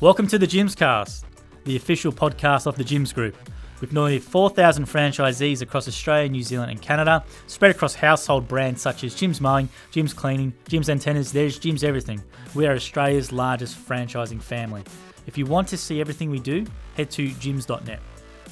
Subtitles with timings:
[0.00, 1.26] Welcome to the Jim's Cast,
[1.64, 3.34] the official podcast of the Jim's Group.
[3.80, 9.02] With nearly 4,000 franchisees across Australia, New Zealand, and Canada, spread across household brands such
[9.02, 12.22] as Jim's Mowing, Jim's Cleaning, Jim's Antennas, there's Jim's Everything.
[12.54, 14.84] We are Australia's largest franchising family.
[15.26, 16.64] If you want to see everything we do,
[16.96, 17.98] head to jims.net.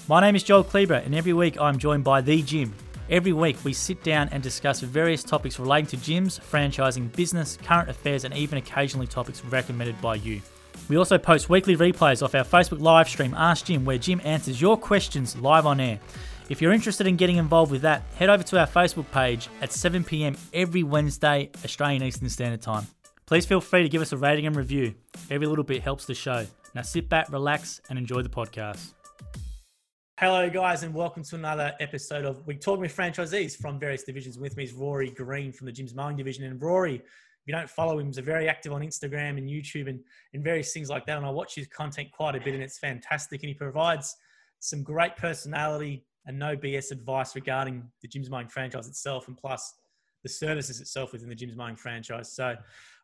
[0.09, 2.75] My name is Joel Kleber, and every week I'm joined by The Jim.
[3.09, 7.89] Every week we sit down and discuss various topics relating to Jim's, franchising, business, current
[7.89, 10.43] affairs, and even occasionally topics recommended by you.
[10.89, 14.61] We also post weekly replays off our Facebook live stream Ask Jim, where Jim answers
[14.61, 15.99] your questions live on air.
[16.49, 19.73] If you're interested in getting involved with that, head over to our Facebook page at
[19.73, 22.87] 7 pm every Wednesday, Australian Eastern Standard Time.
[23.27, 24.95] Please feel free to give us a rating and review.
[25.29, 26.47] Every little bit helps the show.
[26.75, 28.93] Now sit back, relax, and enjoy the podcast.
[30.19, 34.39] Hello, guys, and welcome to another episode of We Talk with Franchisees from various divisions.
[34.39, 36.45] With me is Rory Green from the Jim's Mowing Division.
[36.45, 37.03] And Rory,
[37.47, 40.01] you don't follow him, he's very active on Instagram and YouTube and,
[40.35, 41.17] and various things like that.
[41.17, 43.43] And I watch his content quite a bit, and it's fantastic.
[43.43, 44.17] And he provides
[44.59, 49.75] some great personality and no BS advice regarding the Jim's Mowing franchise itself, and plus
[50.25, 52.33] the services itself within the Jim's Mowing franchise.
[52.33, 52.57] So,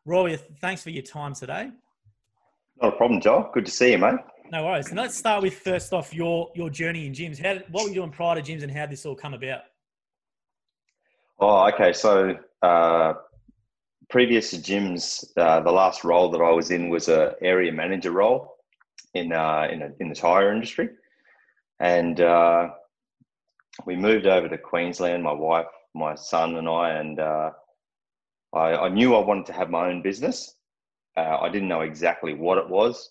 [0.05, 1.71] Roy, thanks for your time today.
[2.81, 3.49] Not a problem, Joel.
[3.53, 4.19] Good to see you, mate.
[4.51, 4.89] No worries.
[4.89, 7.39] And let's start with first off your your journey in Jim's.
[7.39, 9.61] How what were you doing prior to Jim's, and how did this all come about?
[11.39, 11.93] Oh, okay.
[11.93, 13.13] So uh,
[14.13, 18.11] previous to Jim's, uh, the last role that I was in was a area manager
[18.11, 18.57] role
[19.15, 20.89] in uh, in, a, in the tire industry,
[21.79, 22.69] and uh,
[23.87, 25.23] we moved over to Queensland.
[25.23, 27.49] My wife, my son, and I, and uh,
[28.53, 30.57] I, I, knew I wanted to have my own business.
[31.17, 33.09] Uh, I didn't know exactly what it was,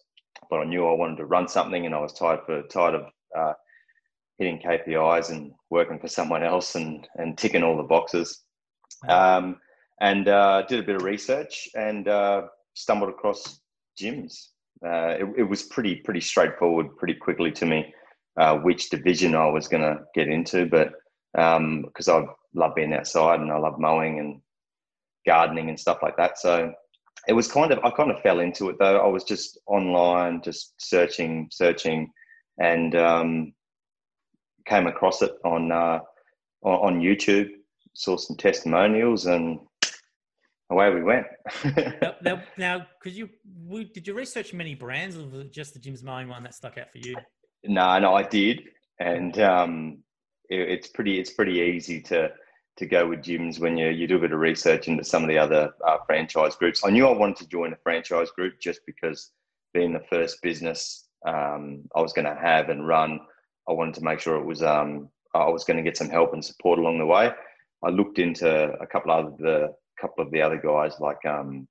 [0.51, 3.07] but I knew I wanted to run something, and I was tired for tired of
[3.37, 3.55] uh,
[4.39, 8.45] hitting KPIs and working for someone else and and ticking all the boxes.
[9.09, 9.57] Um,
[10.01, 12.43] and uh, did a bit of research and uh,
[12.75, 13.61] stumbled across
[13.97, 14.51] Jim's.
[14.85, 17.95] Uh, it, it, was pretty pretty straightforward, pretty quickly to me
[18.37, 20.93] uh, which division I was going to get into, but
[21.35, 24.41] because um, I love being outside and I love mowing and
[25.25, 26.73] gardening and stuff like that, so
[27.29, 28.99] it was kind of I kind of fell into it though.
[28.99, 32.11] I was just online, just searching, searching,
[32.59, 33.53] and um,
[34.67, 36.01] came across it on uh,
[36.63, 37.51] on YouTube.
[37.95, 39.61] Saw some testimonials and
[40.73, 41.27] away we went.
[42.23, 43.29] now, now, could you
[43.67, 46.55] we, did you research many brands, or was it just the Jim's Mowing one that
[46.55, 47.15] stuck out for you?
[47.65, 48.63] No, no, I did,
[48.99, 49.99] and um,
[50.49, 52.33] it, it's pretty it's pretty easy to
[52.79, 55.29] to go with Jim's when you you do a bit of research into some of
[55.29, 56.83] the other uh, franchise groups.
[56.85, 59.31] I knew I wanted to join a franchise group just because
[59.75, 63.21] being the first business um, I was going to have and run,
[63.69, 66.33] I wanted to make sure it was um, I was going to get some help
[66.33, 67.31] and support along the way.
[67.85, 71.67] I looked into a couple of the couple of the other guys like um,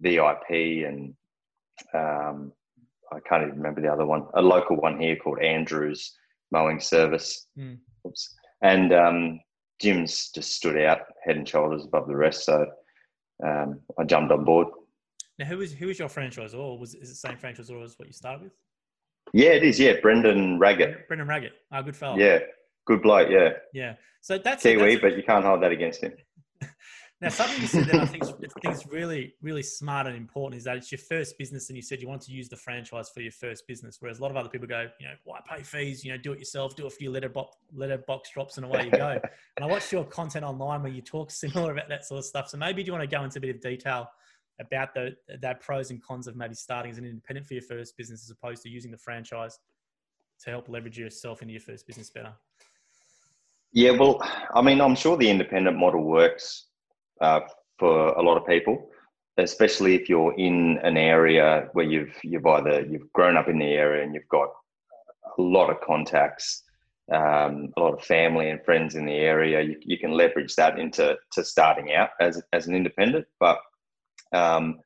[0.00, 0.50] VIP
[0.86, 1.14] and
[1.94, 2.52] um,
[3.12, 4.26] I can't even remember the other one.
[4.34, 6.12] A local one here called Andrews
[6.50, 7.46] Mowing Service.
[7.58, 7.78] Mm.
[8.06, 8.34] Oops.
[8.62, 9.40] And um,
[9.80, 12.44] Jim's just stood out head and shoulders above the rest.
[12.44, 12.66] So
[13.44, 14.68] um, I jumped on board.
[15.38, 16.78] Now, who was who was your franchisor?
[16.78, 18.52] Was is it the same franchisor as what you started with?
[19.32, 19.80] Yeah, it is.
[19.80, 21.08] Yeah, Brendan Raggett.
[21.08, 21.52] Brendan Raggett.
[21.72, 22.18] Oh, good fellow.
[22.18, 22.40] Yeah,
[22.86, 23.30] good bloke.
[23.30, 23.50] Yeah.
[23.72, 23.94] Yeah.
[24.20, 26.12] So that's Kiwi, that's but you can't hold that against him.
[27.20, 28.24] Now, something you said that I think
[28.64, 32.00] is really, really smart and important is that it's your first business, and you said
[32.00, 33.98] you want to use the franchise for your first business.
[34.00, 36.02] Whereas a lot of other people go, you know, why pay fees?
[36.02, 38.86] You know, do it yourself, do a few letter box, letter box drops, and away
[38.86, 39.20] you go.
[39.56, 42.48] and I watched your content online where you talk similar about that sort of stuff.
[42.48, 44.10] So maybe do you want to go into a bit of detail
[44.58, 47.98] about the that pros and cons of maybe starting as an independent for your first
[47.98, 49.58] business as opposed to using the franchise
[50.42, 52.32] to help leverage yourself into your first business better?
[53.72, 56.66] Yeah, well, I mean, I'm sure the independent model works
[57.20, 57.40] uh,
[57.78, 58.90] for a lot of people,
[59.36, 63.72] especially if you're in an area where you've you've either you've grown up in the
[63.72, 64.48] area and you've got
[65.38, 66.62] a lot of contacts,
[67.12, 69.60] um, a lot of family and friends in the area.
[69.62, 73.58] You, you can leverage that into to starting out as as an independent, but
[74.32, 74.80] um,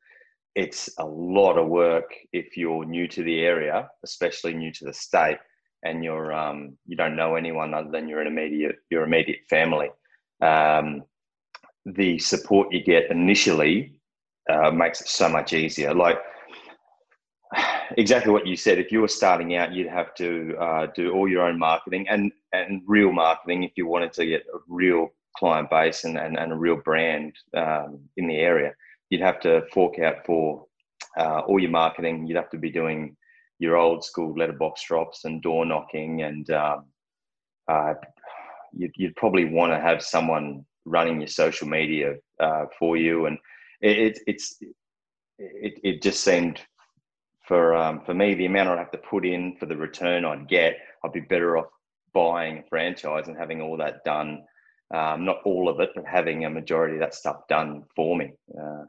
[0.55, 4.95] it's a lot of work if you're new to the area, especially new to the
[4.95, 5.39] state,
[5.83, 9.89] and you're um, you don't know anyone other than your immediate your immediate family.
[10.41, 11.03] Um,
[11.84, 13.95] the support you get initially
[14.51, 15.95] uh, makes it so much easier.
[15.95, 16.19] Like
[17.97, 18.78] exactly what you said.
[18.78, 22.33] If you were starting out, you'd have to uh, do all your own marketing and
[22.53, 26.53] and real marketing if you wanted to get a real client base and, and, and
[26.53, 28.72] a real brand um, in the area.
[29.10, 30.66] You'd have to fork out for
[31.19, 32.27] uh, all your marketing.
[32.27, 33.16] You'd have to be doing
[33.59, 36.84] your old school letterbox drops and door knocking, and um,
[37.69, 37.95] uh,
[38.72, 43.39] you'd, you'd probably want to have someone running your social media uh, for you, and
[43.81, 44.57] it, it, it's
[45.39, 46.60] it, it just seemed
[47.47, 50.48] for um, for me, the amount I'd have to put in for the return I'd
[50.48, 51.66] get, I'd be better off
[52.13, 54.45] buying a franchise and having all that done.
[54.95, 58.33] Um, not all of it, but having a majority of that stuff done for me.
[58.57, 58.84] Uh,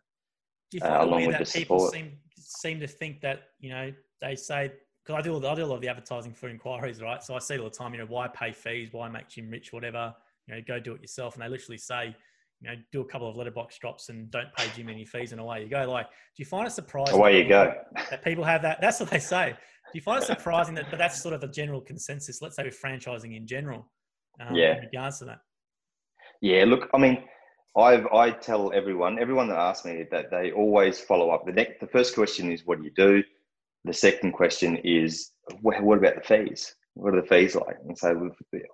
[0.69, 1.93] Do you find uh, along with that the people support.
[1.93, 4.71] seem seem to think that you know they say
[5.03, 7.23] because I do I do a lot of the advertising for inquiries, right?
[7.23, 9.73] So I see all the time, you know, why pay fees, why make Jim rich,
[9.73, 10.13] whatever.
[10.47, 12.15] You know, go do it yourself, and they literally say,
[12.61, 15.41] you know, do a couple of letterbox drops and don't pay Jim any fees, and
[15.41, 15.89] away you go.
[15.89, 17.15] Like, do you find it surprising?
[17.15, 17.73] Away you go.
[18.09, 18.79] That people have that.
[18.81, 19.49] That's what they say.
[19.49, 22.41] Do you find it surprising that, but that's sort of the general consensus.
[22.41, 23.89] Let's say with franchising in general.
[24.39, 24.77] Um, yeah.
[24.77, 25.39] In regards to that.
[26.41, 26.65] Yeah.
[26.65, 27.23] Look, I mean,
[27.77, 31.45] I've I tell everyone, everyone that asks me that they always follow up.
[31.45, 33.23] The next, the first question is, what do you do?
[33.83, 35.31] The second question is,
[35.61, 36.73] what about the fees?
[36.95, 37.77] What are the fees like?
[37.87, 38.31] And so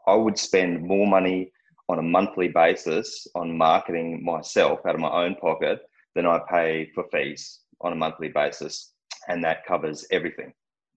[0.07, 1.51] I would spend more money
[1.89, 5.81] on a monthly basis on marketing myself out of my own pocket
[6.15, 8.93] than I pay for fees on a monthly basis.
[9.27, 10.53] And that covers everything,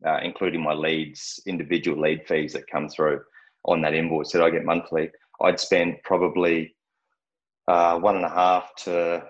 [0.07, 3.21] uh, including my leads, individual lead fees that come through
[3.65, 5.11] on that invoice that I get monthly.
[5.41, 6.75] I'd spend probably
[7.69, 9.25] uh, one and a half to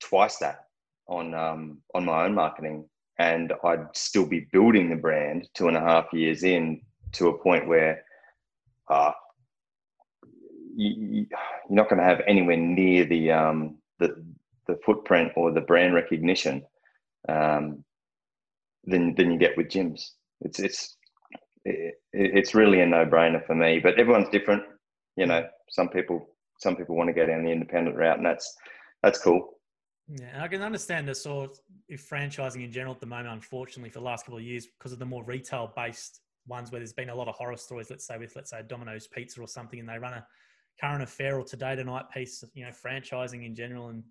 [0.00, 0.66] twice that
[1.08, 2.88] on um, on my own marketing,
[3.18, 6.80] and I'd still be building the brand two and a half years in
[7.12, 8.02] to a point where
[8.88, 9.12] uh,
[10.76, 14.22] you, are not going to have anywhere near the um, the
[14.66, 16.62] the footprint or the brand recognition
[17.28, 17.84] um,
[18.84, 20.14] than than you get with Jim's.
[20.42, 20.96] It's it's
[21.64, 23.80] it, it's really a no brainer for me.
[23.80, 24.62] But everyone's different.
[25.16, 26.28] You know, some people
[26.58, 28.54] some people want to go down the independent route, and that's
[29.02, 29.54] that's cool.
[30.08, 31.50] Yeah, I can understand the sort
[31.90, 33.28] of franchising in general at the moment.
[33.28, 36.78] Unfortunately, for the last couple of years, because of the more retail based ones where
[36.78, 37.90] there's been a lot of horror stories.
[37.90, 40.26] Let's say with let's say Domino's Pizza or something, and they run a
[40.80, 44.02] current affair or today tonight piece, you know, franchising in general, and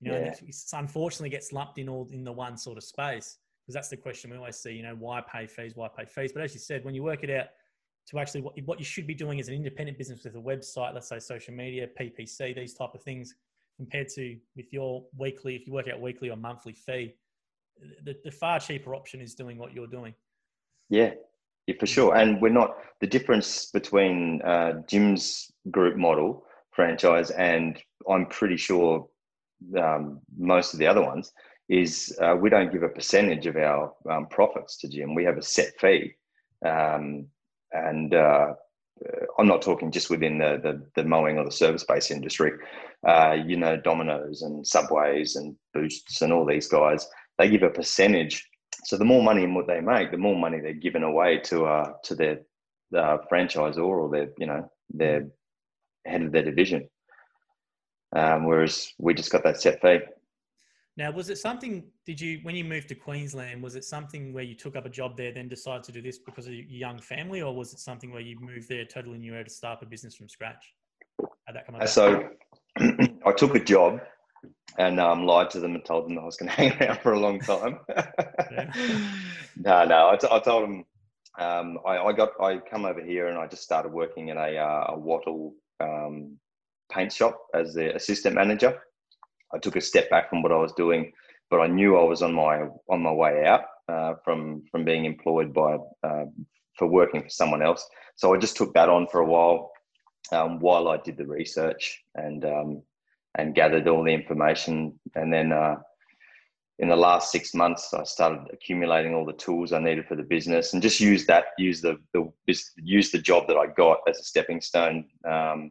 [0.00, 0.34] you know, yeah.
[0.46, 3.96] it's unfortunately gets lumped in all in the one sort of space because that's the
[3.96, 4.72] question we always see.
[4.72, 5.72] You know, why pay fees?
[5.74, 6.32] Why pay fees?
[6.32, 7.46] But as you said, when you work it out
[8.08, 10.94] to actually what, what you should be doing as an independent business with a website,
[10.94, 13.34] let's say social media, PPC, these type of things,
[13.76, 17.14] compared to with your weekly, if you work out weekly or monthly fee,
[18.04, 20.14] the, the far cheaper option is doing what you're doing.
[20.88, 21.12] Yeah,
[21.68, 22.16] yeah, for sure.
[22.16, 27.78] And we're not the difference between uh, Jim's group model franchise and
[28.08, 29.06] I'm pretty sure
[29.76, 31.32] um, most of the other ones
[31.68, 35.14] is uh, we don't give a percentage of our um, profits to Jim.
[35.14, 36.14] We have a set fee,
[36.64, 37.26] um,
[37.72, 38.54] and uh,
[39.38, 42.52] I'm not talking just within the, the, the mowing or the service based industry.
[43.06, 47.06] Uh, you know, Domino's and Subways and Boosts and all these guys,
[47.36, 48.47] they give a percentage
[48.84, 51.66] so the more money and what they make, the more money they're giving away to
[51.66, 52.40] uh to their
[52.96, 55.26] uh, franchisor or their you know their
[56.06, 56.88] head of their division.
[58.14, 59.98] Um, whereas we just got that set fee.
[60.96, 61.84] Now, was it something?
[62.06, 64.88] Did you, when you moved to Queensland, was it something where you took up a
[64.88, 67.78] job there, then decided to do this because of your young family, or was it
[67.78, 70.74] something where you moved there totally new to start a business from scratch?
[71.20, 71.88] How'd that come about?
[71.88, 72.30] So,
[72.78, 74.00] I took a job
[74.78, 77.00] and um, lied to them and told them that I was going to hang around
[77.00, 77.78] for a long time.
[79.56, 80.84] no, no, I, t- I told them
[81.38, 84.56] um, I, I, got I come over here and I just started working in a,
[84.56, 86.36] uh, a wattle um,
[86.90, 88.78] paint shop as the assistant manager.
[89.54, 91.12] I took a step back from what I was doing,
[91.50, 95.04] but I knew I was on my on my way out uh, from from being
[95.04, 96.24] employed by uh,
[96.76, 97.88] for working for someone else.
[98.16, 99.70] So I just took that on for a while
[100.32, 102.82] um, while I did the research and um,
[103.38, 104.98] and gathered all the information.
[105.14, 105.76] And then uh,
[106.80, 110.22] in the last six months, I started accumulating all the tools I needed for the
[110.22, 112.30] business, and just use that, use the, the
[112.76, 115.70] use the job that I got as a stepping stone um,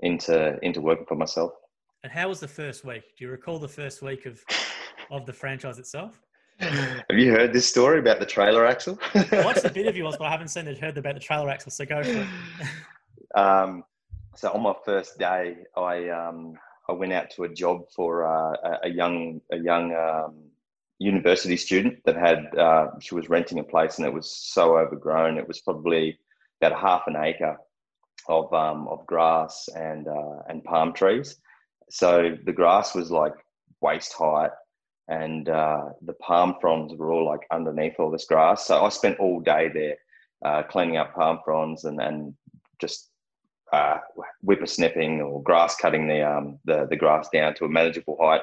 [0.00, 1.52] into into working for myself.
[2.02, 3.02] And how was the first week?
[3.16, 4.42] Do you recall the first week of
[5.10, 6.20] of the franchise itself?
[6.58, 8.98] Have you heard this story about the trailer axle?
[9.14, 11.48] I watched a bit of yours, but I haven't seen it, heard about the trailer
[11.48, 11.70] axle.
[11.70, 12.26] So go for it.
[13.34, 13.84] Um,
[14.36, 16.54] so on my first day, I um,
[16.90, 20.34] I went out to a job for uh, a young a young um,
[20.98, 25.38] university student that had uh, she was renting a place and it was so overgrown.
[25.38, 26.18] It was probably
[26.60, 27.56] about half an acre
[28.28, 31.36] of um, of grass and uh, and palm trees.
[31.90, 33.34] So the grass was like
[33.80, 34.50] waist height,
[35.06, 38.66] and uh, the palm fronds were all like underneath all this grass.
[38.66, 39.96] So I spent all day there
[40.44, 42.34] uh, cleaning up palm fronds and and
[42.80, 43.09] just
[43.72, 43.98] uh,
[44.44, 48.42] whippersnipping or grass cutting the, um, the, the grass down to a manageable height.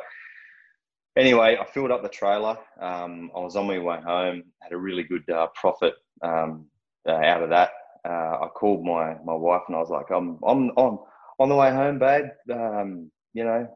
[1.18, 2.58] Anyway, I filled up the trailer.
[2.80, 6.68] Um, I was on my way home, had a really good uh, profit um,
[7.08, 7.72] uh, out of that.
[8.08, 11.00] Uh, I called my, my wife and I was like, I'm, I'm, I'm
[11.40, 12.26] on the way home, babe.
[12.52, 13.68] Um, you know,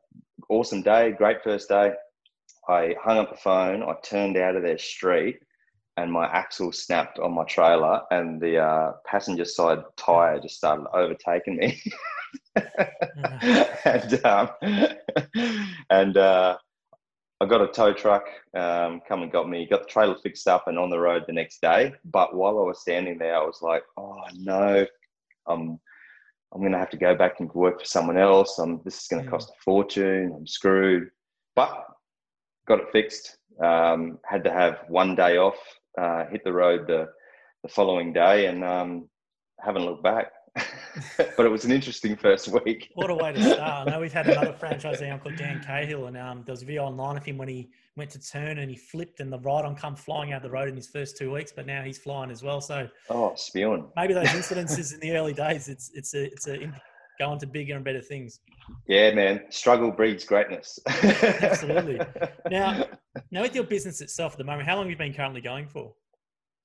[0.49, 1.93] awesome day, great first day.
[2.67, 3.83] I hung up the phone.
[3.83, 5.39] I turned out of their street
[5.97, 10.87] and my axle snapped on my trailer, and the uh, passenger side tire just started
[10.93, 11.81] overtaking me.
[13.85, 14.49] and um,
[15.89, 16.57] and uh,
[17.41, 20.67] I got a tow truck um, come and got me, got the trailer fixed up
[20.67, 21.93] and on the road the next day.
[22.05, 24.85] But while I was standing there, I was like, oh no,
[25.47, 25.79] I'm
[26.53, 28.59] I'm going to have to go back and work for someone else.
[28.59, 30.33] I'm, this is going to cost a fortune.
[30.35, 31.09] I'm screwed.
[31.55, 31.85] But
[32.67, 33.37] got it fixed.
[33.63, 35.57] Um, had to have one day off,
[35.97, 37.07] uh, hit the road the,
[37.63, 39.09] the following day, and um,
[39.59, 40.31] haven't looked back.
[41.17, 42.89] but it was an interesting first week.
[42.95, 43.87] what a way to start!
[43.87, 46.83] I know we've had another franchisee, Uncle Dan Cahill, and um, there was a video
[46.83, 49.95] online of him when he went to turn and he flipped, and the ride-on come
[49.95, 51.53] flying out the road in his first two weeks.
[51.55, 52.59] But now he's flying as well.
[52.59, 53.87] So oh, spewing.
[53.95, 55.69] Maybe those incidences in the early days.
[55.69, 56.69] It's it's a it's a
[57.21, 58.39] going to bigger and better things.
[58.87, 59.43] Yeah, man.
[59.49, 60.79] Struggle breeds greatness.
[60.87, 61.99] Absolutely.
[62.49, 62.85] Now,
[63.31, 65.67] now with your business itself at the moment, how long have you been currently going
[65.67, 65.93] for?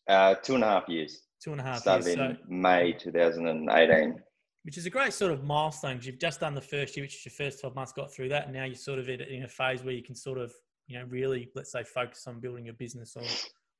[0.08, 1.22] Uh, two and a half years.
[1.42, 2.18] Two and a half Started years.
[2.18, 4.22] in so, May 2018.
[4.64, 5.94] Which is a great sort of milestone.
[5.94, 8.28] because You've just done the first year, which is your first 12 months, got through
[8.30, 8.44] that.
[8.44, 10.52] And now you're sort of in a phase where you can sort of,
[10.86, 13.22] you know, really, let's say, focus on building your business or,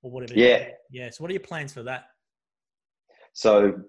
[0.03, 0.35] or whatever.
[0.39, 0.69] Yeah.
[0.91, 1.11] Yeah.
[1.11, 2.05] So what are your plans for that?
[3.33, 3.81] So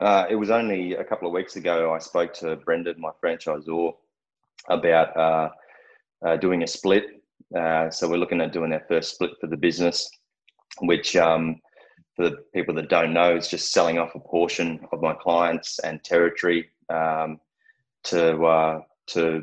[0.00, 3.92] uh, it was only a couple of weeks ago I spoke to Brendan, my franchisor,
[4.68, 5.48] about uh,
[6.26, 7.19] uh, doing a split.
[7.56, 10.08] Uh, so we're looking at doing our first split for the business,
[10.80, 11.56] which um,
[12.16, 15.78] for the people that don't know is just selling off a portion of my clients
[15.80, 17.40] and territory um,
[18.04, 19.42] to uh, to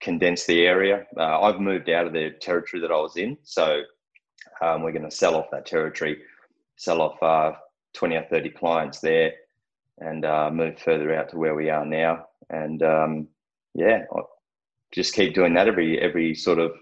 [0.00, 1.06] condense the area.
[1.16, 3.82] Uh, I've moved out of the territory that I was in, so
[4.60, 6.18] um, we're going to sell off that territory,
[6.76, 7.56] sell off
[7.94, 9.32] 20 or 30 clients there
[9.98, 12.26] and uh, move further out to where we are now.
[12.50, 13.28] And um,
[13.74, 14.28] yeah, I'll
[14.92, 16.72] just keep doing that every every sort of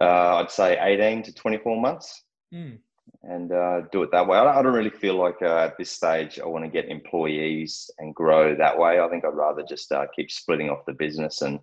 [0.00, 2.24] uh, I'd say 18 to 24 months.
[2.52, 2.78] Mm.
[3.22, 4.38] And uh, do it that way.
[4.38, 8.14] I don't really feel like uh, at this stage I want to get employees and
[8.14, 9.00] grow that way.
[9.00, 11.58] I think I'd rather just uh, keep splitting off the business and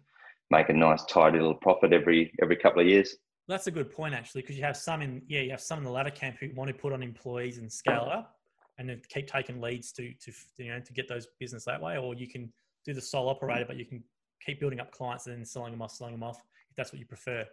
[0.50, 3.16] make a nice tidy little profit every every couple of years.
[3.48, 5.84] That's a good point actually, because you have some in yeah, you have some in
[5.84, 8.36] the latter camp who want to put on employees and scale up,
[8.78, 11.98] and then keep taking leads to to you know to get those business that way,
[11.98, 12.52] or you can
[12.86, 14.04] do the sole operator, but you can
[14.46, 16.38] keep building up clients and then selling them off, selling them off
[16.70, 17.46] if that's what you prefer.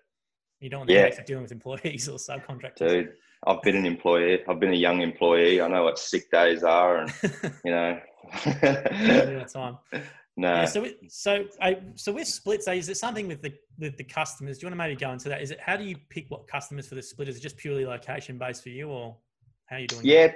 [0.60, 1.08] You don't want yeah.
[1.08, 2.88] to dealing with employees or subcontractors.
[2.88, 3.12] Dude,
[3.46, 4.40] I've been an employee.
[4.48, 5.60] I've been a young employee.
[5.60, 7.12] I know what sick days are, and
[7.64, 8.00] you know.
[9.52, 9.78] time.
[10.40, 10.54] No.
[10.54, 14.58] Yeah, so, so, I, so with splits, is it something with the with the customers?
[14.58, 15.42] Do you want to maybe go into that?
[15.42, 17.28] Is it how do you pick what customers for the split?
[17.28, 19.16] Is it just purely location based for you, or
[19.66, 20.02] how are you doing?
[20.04, 20.28] Yeah,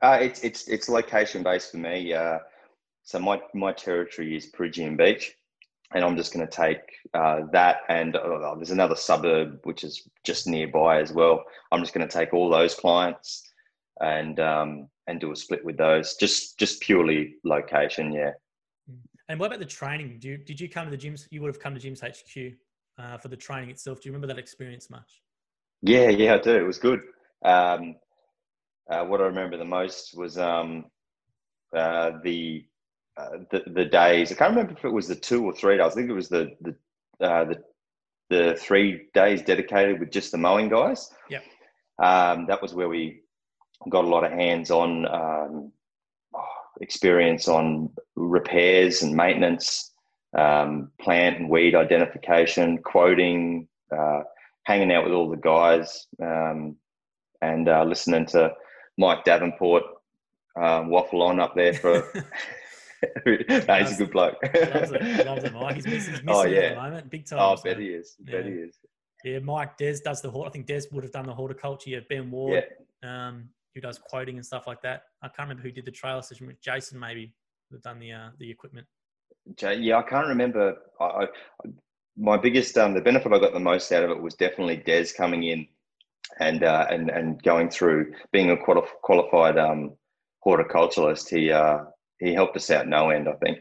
[0.00, 2.14] uh, it's it's it's location based for me.
[2.14, 2.38] Uh,
[3.02, 5.34] so my my territory is Peregian Beach,
[5.94, 6.80] and I'm just going to take
[7.14, 11.44] uh, that and uh, there's another suburb which is just nearby as well.
[11.70, 13.50] I'm just going to take all those clients
[14.00, 16.16] and um, and do a split with those.
[16.16, 18.32] Just just purely location, yeah.
[19.28, 20.18] And what about the training?
[20.18, 21.26] Do you, did you come to the Jim's?
[21.30, 22.54] You would have come to Jim's HQ
[22.98, 24.00] uh, for the training itself.
[24.00, 25.22] Do you remember that experience much?
[25.82, 26.54] Yeah, yeah, I do.
[26.56, 27.00] It was good.
[27.44, 27.96] Um,
[28.90, 30.84] uh, what I remember the most was um,
[31.74, 32.64] uh, the,
[33.16, 34.32] uh, the the days.
[34.32, 35.92] I can't remember if it was the two or three days.
[35.92, 36.74] I think it was the the
[37.24, 37.62] uh, the
[38.30, 41.10] the three days dedicated with just the mowing guys.
[41.28, 41.40] Yeah.
[42.02, 43.20] Um, that was where we
[43.90, 45.72] got a lot of hands-on um,
[46.80, 49.92] experience on repairs and maintenance,
[50.36, 54.22] um, plant and weed identification, quoting, uh,
[54.64, 56.76] hanging out with all the guys, um,
[57.42, 58.52] and uh, listening to
[58.96, 59.82] Mike Davenport
[60.56, 62.10] um, waffle on up there for.
[63.26, 64.36] no, he's a good bloke.
[64.42, 65.76] loves it, loves it, Mike.
[65.76, 66.60] He's missing, he's missing oh, yeah.
[66.60, 67.38] at the moment, big time.
[67.40, 67.62] Oh, so.
[67.62, 68.16] bet he is.
[68.24, 68.36] Yeah.
[68.36, 68.78] Bet he is.
[69.24, 70.30] Yeah, Mike Des does the.
[70.30, 71.90] Whole I think Des would have done the horticulture.
[71.90, 72.64] Yeah, Ben Ward,
[73.02, 73.28] yeah.
[73.28, 75.02] um, who does quoting and stuff like that.
[75.22, 76.98] I can't remember who did the trailer session with Jason.
[76.98, 77.32] Maybe
[77.72, 78.86] have done the uh, the equipment.
[79.60, 80.76] Yeah, I can't remember.
[81.00, 81.26] I, I,
[82.16, 85.06] my biggest um, the benefit I got the most out of it was definitely Des
[85.16, 85.66] coming in
[86.38, 89.92] and uh, and and going through being a qualified um,
[90.44, 91.78] horticulturalist, he uh,
[92.22, 93.28] he helped us out no end.
[93.28, 93.58] I think.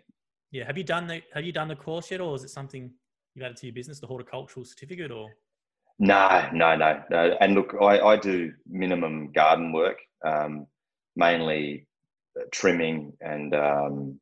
[0.52, 0.66] Yeah.
[0.66, 2.92] Have you done the Have you done the course yet, or is it something
[3.34, 5.30] you've added to your business, the horticultural certificate, or?
[6.00, 7.38] No, no, no, no.
[7.42, 10.66] And look, I, I do minimum garden work, um,
[11.16, 11.88] mainly
[12.40, 14.20] uh, trimming and um,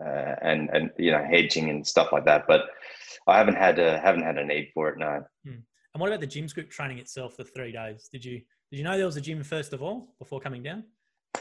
[0.00, 2.46] uh, and and you know hedging and stuff like that.
[2.46, 2.62] But
[3.26, 4.98] I haven't had a haven't had a need for it.
[4.98, 5.24] No.
[5.44, 5.60] Hmm.
[5.94, 7.36] And what about the Jim group training itself?
[7.36, 8.08] The three days.
[8.12, 10.84] Did you did you know there was a Jim first of all before coming down?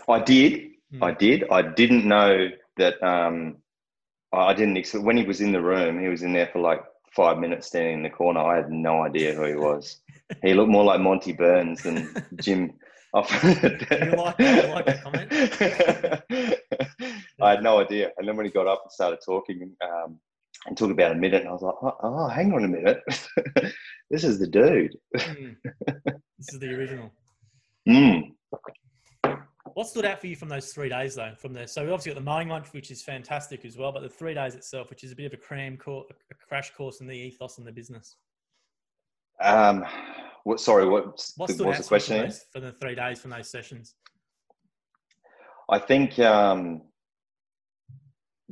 [0.08, 0.72] I did.
[0.92, 1.04] Hmm.
[1.04, 1.46] I did.
[1.50, 3.02] I didn't know that.
[3.04, 3.58] Um,
[4.34, 4.78] I didn't.
[4.78, 6.82] expect When he was in the room, he was in there for like
[7.16, 8.42] five minutes standing in the corner.
[8.42, 10.02] I had no idea who he was.
[10.42, 12.74] he looked more like Monty Burns than Jim.
[13.16, 15.32] you like, you like that comment?
[17.42, 18.12] I had no idea.
[18.18, 20.20] And then when he got up and started talking, um,
[20.66, 23.02] and took about a minute, and I was like, oh, oh hang on a minute.
[24.10, 24.98] this is the dude.
[25.16, 25.56] Mm.
[26.38, 27.12] This is the original.
[27.88, 28.32] Mm.
[29.76, 31.34] What stood out for you from those three days, though?
[31.38, 34.04] From there, so we obviously got the mowing lunch, which is fantastic as well, but
[34.04, 37.02] the three days itself, which is a bit of a cram course, a crash course
[37.02, 38.16] in the ethos and the business.
[39.42, 39.84] Um,
[40.46, 40.62] what?
[40.62, 41.22] Sorry, what?
[41.36, 42.18] What the, stood what's out the question?
[42.20, 43.96] for, those, for the three days from those sessions?
[45.70, 46.84] I think um,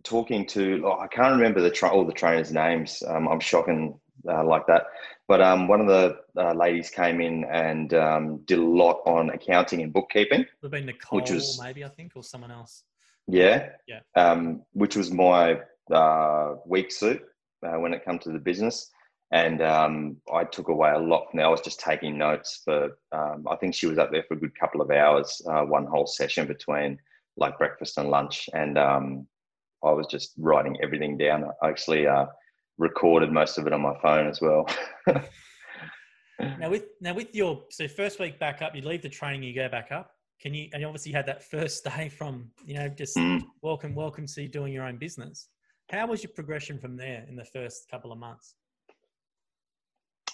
[0.03, 3.01] talking to oh, I can't remember the tra- all the trainers' names.
[3.08, 4.86] Um, I'm shocking uh, like that.
[5.27, 9.30] But um, one of the uh, ladies came in and um, did a lot on
[9.30, 10.39] accounting and bookkeeping.
[10.39, 12.84] Would have been Nicole, Which was- maybe I think, or someone else.
[13.27, 13.70] Yeah.
[13.88, 14.00] Yeah.
[14.15, 15.62] Um, which was my
[15.92, 17.22] uh, weak suit
[17.65, 18.89] uh, when it comes to the business.
[19.32, 21.48] And um, I took away a lot from there.
[21.48, 24.39] I was just taking notes for, um, I think she was up there for a
[24.39, 27.00] good couple of hours, uh, one whole session between
[27.36, 28.48] like breakfast and lunch.
[28.53, 29.27] And um,
[29.84, 31.46] I was just writing everything down.
[31.63, 32.27] I actually uh,
[32.77, 34.68] recorded most of it on my phone as well.
[36.60, 39.53] Now with now with your so first week back up, you leave the training, you
[39.53, 40.12] go back up.
[40.42, 43.44] Can you and you obviously had that first day from you know just Mm.
[43.62, 45.50] welcome welcome to doing your own business.
[45.92, 48.56] How was your progression from there in the first couple of months?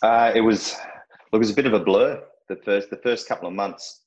[0.01, 0.77] Uh, it was
[1.31, 2.24] look, it was a bit of a blur.
[2.48, 4.03] The first the first couple of months,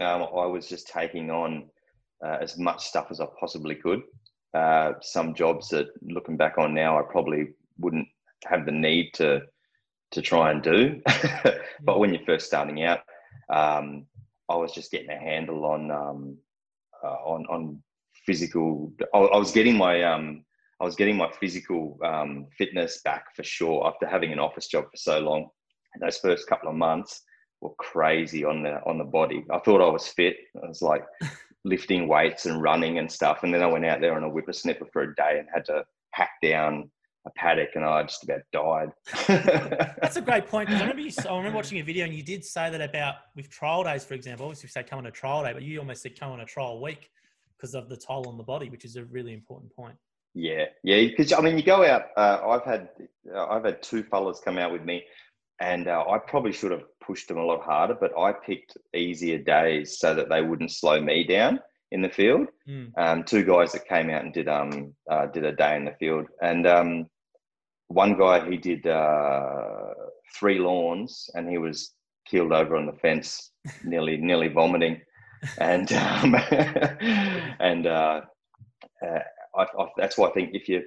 [0.00, 1.70] um, I was just taking on
[2.24, 4.02] uh, as much stuff as I possibly could.
[4.52, 8.08] Uh, some jobs that, looking back on now, I probably wouldn't
[8.44, 9.42] have the need to
[10.12, 11.00] to try and do.
[11.82, 13.00] but when you're first starting out,
[13.52, 14.06] um,
[14.48, 16.38] I was just getting a handle on um,
[17.04, 17.82] uh, on on
[18.24, 18.92] physical.
[19.14, 20.44] I, I was getting my um,
[20.80, 24.84] I was getting my physical um, fitness back for sure after having an office job
[24.90, 25.48] for so long.
[25.94, 27.22] And those first couple of months
[27.60, 29.44] were crazy on the on the body.
[29.50, 30.36] I thought I was fit.
[30.62, 31.04] I was like
[31.64, 33.42] lifting weights and running and stuff.
[33.42, 35.84] And then I went out there on a whippersnipper for a day and had to
[36.12, 36.90] hack down
[37.26, 38.92] a paddock, and I just about died.
[40.00, 40.70] That's a great point.
[40.70, 43.50] I remember you, I remember watching a video and you did say that about with
[43.50, 44.46] trial days, for example.
[44.46, 46.44] Obviously, we say come on a trial day, but you almost said come on a
[46.46, 47.10] trial week
[47.56, 49.96] because of the toll on the body, which is a really important point.
[50.34, 51.02] Yeah, yeah.
[51.02, 52.06] Because I mean, you go out.
[52.16, 52.88] Uh, I've had
[53.34, 55.02] uh, I've had two fellas come out with me,
[55.60, 57.96] and uh, I probably should have pushed them a lot harder.
[57.98, 61.60] But I picked easier days so that they wouldn't slow me down
[61.92, 62.48] in the field.
[62.68, 62.92] Mm.
[62.98, 65.94] Um, two guys that came out and did um uh, did a day in the
[65.98, 67.06] field, and um,
[67.88, 69.94] one guy he did uh,
[70.38, 71.94] three lawns, and he was
[72.26, 73.52] keeled over on the fence,
[73.84, 75.00] nearly nearly vomiting,
[75.58, 76.34] and um,
[77.60, 78.20] and uh,
[79.04, 79.18] uh,
[79.56, 80.82] I, I, that's why I think if you,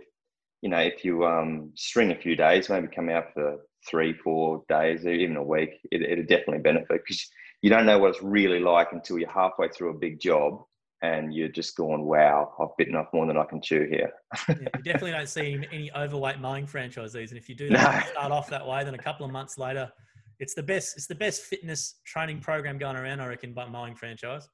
[0.62, 3.60] you know, if you um, string a few days, maybe come out for
[3.90, 7.26] three, four days, even a week, it, it'll definitely benefit because
[7.62, 10.62] you don't know what it's really like until you're halfway through a big job
[11.02, 14.12] and you're just going, wow, I've bitten off more than I can chew here.
[14.48, 18.12] Yeah, you definitely don't see any overweight mowing franchisees, and if you do that, No.
[18.12, 19.92] start off that way, then a couple of months later,
[20.40, 20.96] it's the best.
[20.98, 24.48] It's the best fitness training program going around, I reckon, by mowing franchise.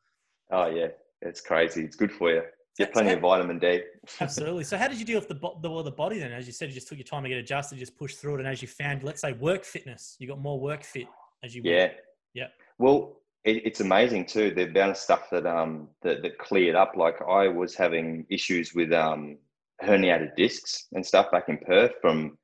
[0.51, 0.87] Oh yeah,
[1.21, 1.83] it's crazy.
[1.83, 2.41] It's good for you.
[2.77, 3.81] You get plenty so of vitamin D.
[4.19, 4.63] Absolutely.
[4.63, 6.31] So, how did you deal with the the, well, the body then?
[6.31, 8.39] As you said, you just took your time to get adjusted, just push through it,
[8.39, 11.07] and as you found, let's say, work fitness, you got more work fit
[11.43, 11.75] as you went.
[11.75, 11.89] Yeah.
[12.33, 12.47] Yeah.
[12.79, 14.51] Well, it, it's amazing too.
[14.51, 16.93] The amount of stuff that um that, that cleared up.
[16.97, 19.37] Like I was having issues with um
[19.81, 22.37] herniated discs and stuff back in Perth from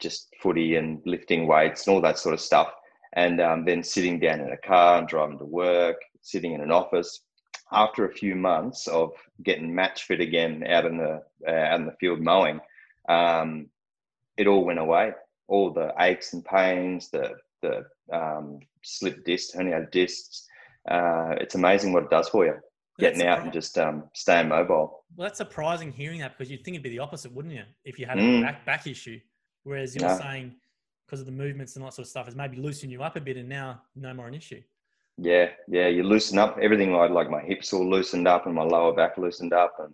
[0.00, 2.68] just footy and lifting weights and all that sort of stuff.
[3.14, 6.72] And um, then sitting down in a car and driving to work, sitting in an
[6.72, 7.20] office.
[7.72, 11.86] After a few months of getting match fit again out in the uh, out in
[11.86, 12.60] the field mowing,
[13.08, 13.68] um,
[14.36, 15.12] it all went away.
[15.48, 20.46] All the aches and pains, the the um, slip discs, herniated discs.
[20.90, 22.52] Uh, it's amazing what it does for you.
[22.98, 25.04] That's Getting out and just um, staying mobile.
[25.16, 27.64] Well, that's surprising hearing that because you'd think it'd be the opposite, wouldn't you?
[27.84, 28.42] If you had a Mm.
[28.42, 29.18] back back issue,
[29.64, 30.16] whereas you're No.
[30.18, 30.54] saying
[31.06, 33.20] because of the movements and that sort of stuff, is maybe loosen you up a
[33.20, 34.62] bit, and now no more an issue.
[35.18, 35.88] Yeah, yeah.
[35.88, 36.92] You loosen up everything.
[36.92, 39.92] Like like my hips all loosened up and my lower back loosened up, and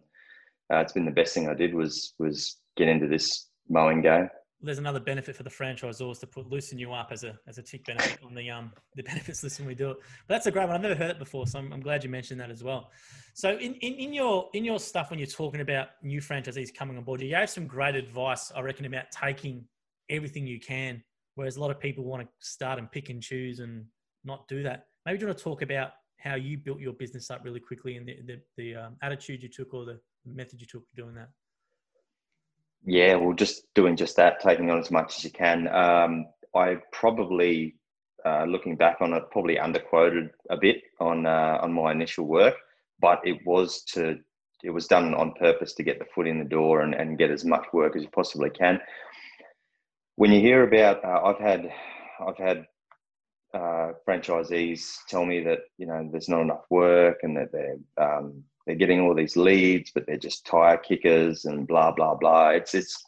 [0.73, 4.29] uh, it's been the best thing I did was was get into this mowing game.
[4.63, 7.63] There's another benefit for the franchisors to put loosen you up as a as a
[7.63, 9.97] tick benefit on the um the benefits list when we do it.
[10.29, 10.75] But that's a great one.
[10.75, 12.91] I've never heard it before, so I'm, I'm glad you mentioned that as well.
[13.35, 16.97] So in, in, in your in your stuff when you're talking about new franchisees coming
[16.99, 19.65] on board, you gave some great advice, I reckon, about taking
[20.09, 21.03] everything you can,
[21.37, 23.85] whereas a lot of people want to start and pick and choose and
[24.25, 24.87] not do that.
[25.07, 28.07] Maybe you want to talk about how you built your business up really quickly and
[28.07, 31.31] the the, the um, attitude you took or the method you took doing that.
[32.85, 35.69] Yeah, well, just doing just that, taking on as much as you can.
[35.69, 37.77] Um, I probably
[38.25, 42.55] uh, looking back on it, probably underquoted a bit on uh, on my initial work,
[43.01, 44.19] but it was to
[44.65, 47.31] it was done on purpose to get the foot in the door and, and get
[47.31, 48.81] as much work as you possibly can.
[50.17, 51.73] When you hear about, uh, I've had
[52.27, 52.67] I've had
[53.55, 58.45] uh, franchisees tell me that you know there's not enough work and that they're um,
[58.71, 62.51] they're getting all these leads, but they're just tire kickers and blah blah blah.
[62.51, 63.05] It's it's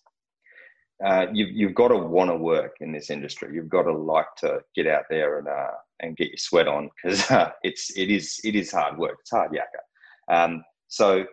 [1.04, 3.54] uh, you've you've got to want to work in this industry.
[3.54, 5.70] You've got to like to get out there and uh,
[6.00, 9.18] and get your sweat on because uh, it's it is it is hard work.
[9.20, 10.34] It's hard yakka.
[10.34, 11.24] Um, so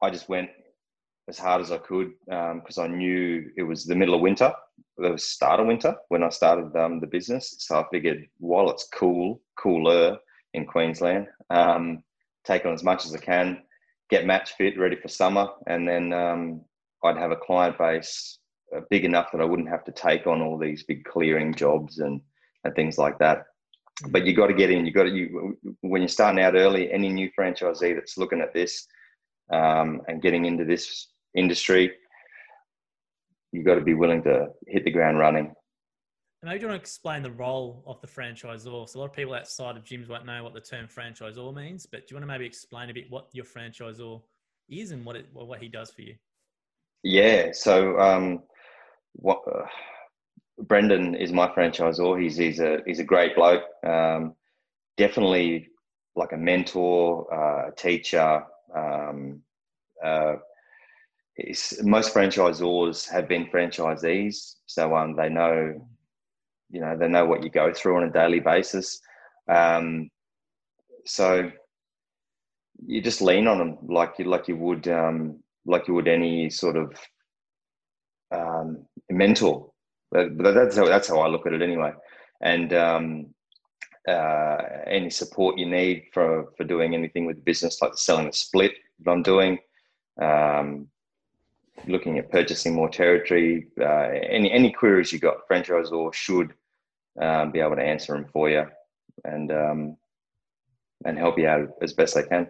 [0.00, 0.50] I just went
[1.28, 4.52] as hard as I could because um, I knew it was the middle of winter.
[4.98, 7.56] It was start of winter when I started um, the business.
[7.58, 10.18] So I figured while it's cool, cooler
[10.52, 12.04] in Queensland, um,
[12.44, 13.62] take on as much as I can,
[14.10, 16.60] get match fit, ready for summer, and then um,
[17.02, 18.38] I'd have a client base
[18.74, 21.98] uh, big enough that I wouldn't have to take on all these big clearing jobs
[21.98, 22.20] and,
[22.64, 23.44] and things like that.
[24.08, 24.84] But you got to get in.
[24.84, 26.90] You got to you when you're starting out early.
[26.92, 28.86] Any new franchisee that's looking at this
[29.52, 31.92] um, and getting into this industry,
[33.52, 35.54] you got to be willing to hit the ground running.
[36.44, 38.88] Maybe you want to explain the role of the franchisor.
[38.88, 41.86] So a lot of people outside of Jim's won't know what the term franchisor means,
[41.86, 44.20] but do you want to maybe explain a bit what your franchisor
[44.68, 46.14] is and what it, what he does for you?
[47.02, 47.52] Yeah.
[47.52, 48.42] So um,
[49.12, 49.66] what uh,
[50.58, 52.20] Brendan is my franchisor.
[52.20, 53.64] He's he's a he's a great bloke.
[53.86, 54.34] Um,
[54.96, 55.68] definitely
[56.16, 58.44] like a mentor, uh, a teacher.
[58.76, 59.42] Um,
[60.04, 60.36] uh,
[61.82, 65.86] most franchisors have been franchisees, so um, they know,
[66.74, 69.00] you know, they know what you go through on a daily basis.
[69.48, 70.10] Um,
[71.06, 71.52] so
[72.84, 76.50] you just lean on them like you like you would um, like you would any
[76.50, 76.92] sort of
[78.32, 79.70] um, mentor.
[80.10, 81.92] But that's how that's how I look at it anyway.
[82.40, 83.26] And um,
[84.08, 84.56] uh,
[84.88, 88.72] any support you need for for doing anything with the business, like selling a split
[89.04, 89.58] that I'm doing,
[90.20, 90.88] um,
[91.86, 96.52] looking at purchasing more territory, uh, any any queries you got, franchisor should
[97.20, 98.64] um, be able to answer them for you
[99.24, 99.96] and um,
[101.04, 102.46] and help you out as best they can.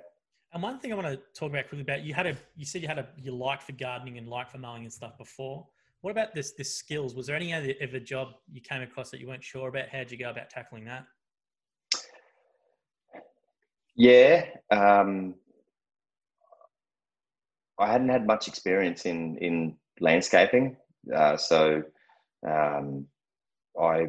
[0.52, 2.82] And one thing I want to talk about quickly about you had a you said
[2.82, 5.66] you had a you like for gardening and like for mowing and stuff before.
[6.00, 7.14] What about this this skills?
[7.14, 9.88] Was there any other ever job you came across that you weren't sure about?
[9.88, 11.06] How did you go about tackling that?
[13.96, 15.34] Yeah, um,
[17.78, 20.76] I hadn't had much experience in in landscaping,
[21.14, 21.82] uh, so
[22.46, 23.06] um,
[23.80, 24.08] I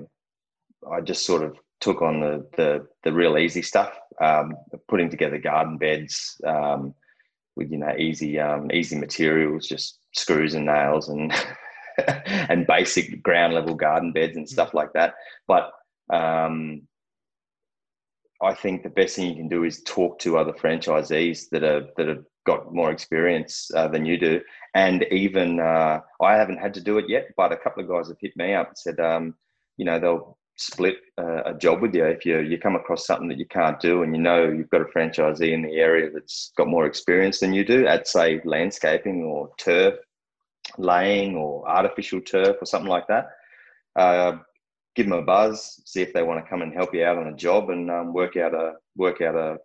[0.92, 4.56] I just sort of took on the the, the real easy stuff, um,
[4.88, 6.94] putting together garden beds um,
[7.56, 11.34] with you know easy um, easy materials, just screws and nails and
[12.28, 15.16] and basic ground level garden beds and stuff like that.
[15.48, 15.72] But
[16.14, 16.84] um,
[18.42, 21.88] I think the best thing you can do is talk to other franchisees that are
[21.98, 24.42] that have got more experience uh, than you do.
[24.76, 28.08] And even uh, I haven't had to do it yet, but a couple of guys
[28.10, 29.36] have hit me up and said, um,
[29.78, 33.28] you know, they'll split uh, a job with you if you you come across something
[33.28, 36.52] that you can't do and you know you've got a franchisee in the area that's
[36.58, 39.96] got more experience than you do at say landscaping or turf
[40.78, 43.28] laying or artificial turf or something like that
[43.98, 44.38] uh,
[44.96, 47.28] give them a buzz see if they want to come and help you out on
[47.28, 49.58] a job and um, work out a work out a,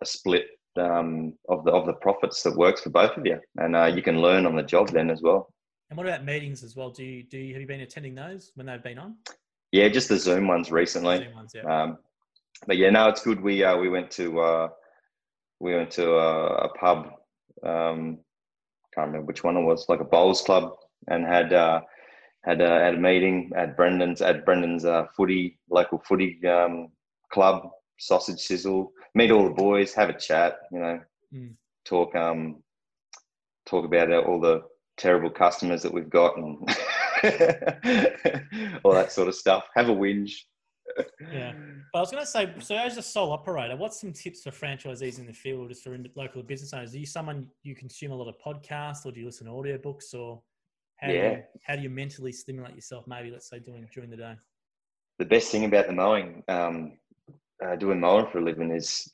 [0.00, 0.46] a split
[0.78, 3.38] um, of the of the profits that works for both of you.
[3.56, 5.52] And uh, you can learn on the job then as well.
[5.90, 6.90] And what about meetings as well?
[6.90, 9.16] Do you do you have you been attending those when they've been on
[9.72, 11.18] yeah, just the Zoom ones recently.
[11.18, 11.62] Zoom ones, yeah.
[11.82, 11.98] Um,
[12.66, 13.40] but yeah, no, it's good.
[13.40, 14.68] We uh, we went to uh,
[15.60, 17.10] we went to a, a pub.
[17.62, 18.18] Um,
[18.94, 20.72] can't remember which one it was, like a bowls club,
[21.08, 21.80] and had uh,
[22.44, 26.88] had a, had a meeting at Brendan's at Brendan's uh, footy local footy um,
[27.32, 27.68] club.
[28.00, 30.58] Sausage sizzle, meet all the boys, have a chat.
[30.70, 31.00] You know,
[31.34, 31.54] mm.
[31.84, 32.62] talk um
[33.66, 34.62] talk about all the
[34.96, 36.58] terrible customers that we've got and
[38.84, 39.68] all that sort of stuff.
[39.74, 40.32] Have a whinge.
[41.32, 41.52] yeah,
[41.92, 44.50] but I was going to say, so as a sole operator, what's some tips for
[44.50, 46.94] franchisees in the field, just for local business owners?
[46.94, 50.14] Are you someone you consume a lot of podcasts, or do you listen to audiobooks,
[50.14, 50.42] or
[50.96, 51.28] how yeah.
[51.28, 53.04] do you, how do you mentally stimulate yourself?
[53.06, 54.34] Maybe let's say doing during the day.
[55.18, 56.98] The best thing about the mowing, um,
[57.64, 59.12] uh, doing mowing for a living, is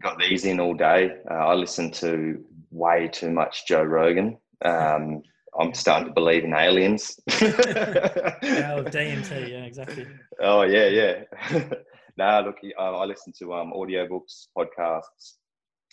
[0.00, 1.16] got these in all day.
[1.30, 4.36] Uh, I listen to way too much Joe Rogan.
[4.64, 5.22] Um,
[5.58, 7.18] I'm starting to believe in aliens.
[7.40, 10.06] yeah, DMT, yeah, exactly.
[10.40, 11.22] Oh yeah, yeah.
[12.16, 15.34] no, look, I, I listen to um, audiobooks, podcasts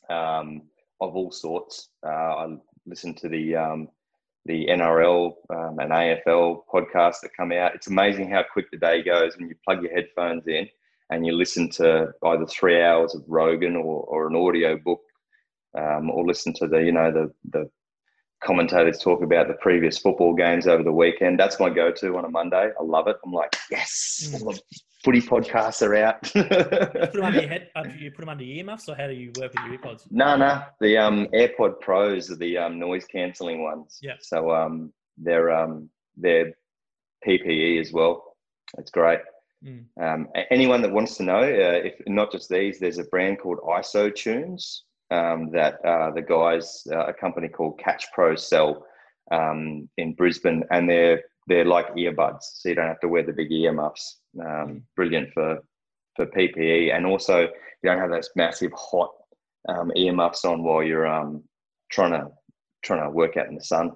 [0.09, 0.63] um,
[0.99, 1.89] of all sorts.
[2.05, 2.47] Uh, I
[2.85, 3.87] listen to the um,
[4.45, 7.75] the NRL um, and AFL podcasts that come out.
[7.75, 10.67] It's amazing how quick the day goes when you plug your headphones in
[11.11, 15.01] and you listen to either three hours of Rogan or, or an audio book,
[15.77, 17.69] um, or listen to the you know the the
[18.43, 21.39] commentators talk about the previous football games over the weekend.
[21.39, 22.71] That's my go-to on a Monday.
[22.77, 23.17] I love it.
[23.23, 24.41] I'm like, yes, mm.
[24.41, 24.61] all the
[25.03, 26.33] footy podcasts are out.
[26.35, 27.69] you put them under your head.
[27.99, 30.07] You put them under your earmuffs, or how do you work with your earpods?
[30.09, 30.63] No, no.
[30.79, 33.99] The um, AirPod Pros are the um, noise cancelling ones.
[34.01, 34.15] Yeah.
[34.19, 36.53] So um, they're um, they're
[37.25, 38.35] PPE as well.
[38.77, 39.19] It's great.
[39.63, 39.85] Mm.
[40.01, 43.59] Um, anyone that wants to know, uh, if not just these, there's a brand called
[43.59, 48.85] ISOtunes um, that uh, the guys, uh, a company called Catch Pro, sell
[49.31, 53.33] um, in Brisbane, and they're they're like earbuds, so you don't have to wear the
[53.33, 54.21] big earmuffs.
[54.39, 55.59] Um, brilliant for
[56.15, 57.49] for PPE, and also you
[57.83, 59.11] don't have those massive hot
[59.69, 61.43] um, earmuffs on while you're um,
[61.91, 62.27] trying to
[62.83, 63.91] trying to work out in the sun.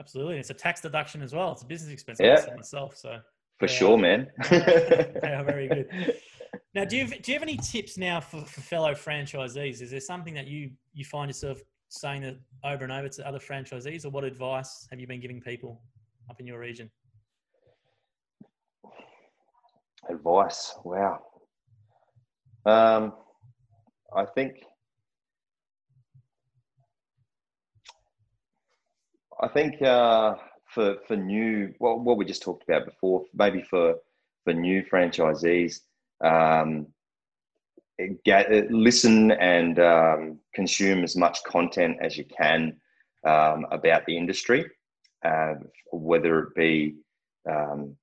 [0.00, 1.52] Absolutely, it's a tax deduction as well.
[1.52, 2.20] It's a business expense.
[2.20, 2.44] Yeah.
[2.56, 3.18] myself, so
[3.58, 4.28] for sure, man.
[4.50, 5.88] they are very good.
[6.74, 9.80] Now, do you have, do you have any tips now for, for fellow franchisees?
[9.80, 13.38] Is there something that you you find yourself saying that over and over to other
[13.38, 15.80] franchisees, or what advice have you been giving people
[16.28, 16.90] up in your region?
[20.10, 21.22] Advice, wow.
[22.66, 23.14] Um,
[24.14, 24.62] I think
[29.40, 30.34] I think uh,
[30.66, 33.94] for for new well, what we just talked about before, maybe for
[34.44, 35.80] for new franchisees,
[36.22, 36.86] um,
[38.24, 42.76] get listen and um, consume as much content as you can
[43.26, 44.64] um, about the industry,
[45.24, 45.54] uh,
[45.92, 46.96] whether it be
[47.50, 47.96] um,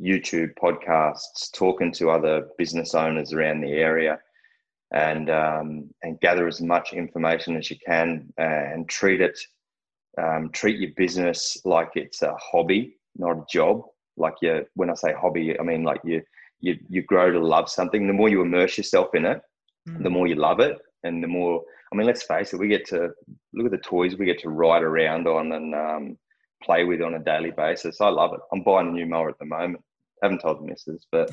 [0.00, 4.18] YouTube podcasts, talking to other business owners around the area,
[4.92, 9.38] and um, and gather as much information as you can, uh, and treat it
[10.18, 13.82] um, treat your business like it's a hobby, not a job.
[14.16, 16.22] Like you, when I say hobby, I mean like you
[16.60, 18.06] you you grow to love something.
[18.06, 19.40] The more you immerse yourself in it,
[19.88, 20.02] mm.
[20.02, 21.62] the more you love it, and the more.
[21.92, 22.60] I mean, let's face it.
[22.60, 23.10] We get to
[23.52, 26.18] look at the toys we get to ride around on and um,
[26.62, 28.00] play with on a daily basis.
[28.00, 28.40] I love it.
[28.52, 29.82] I'm buying a new mower at the moment.
[30.22, 31.30] haven't told the missus, but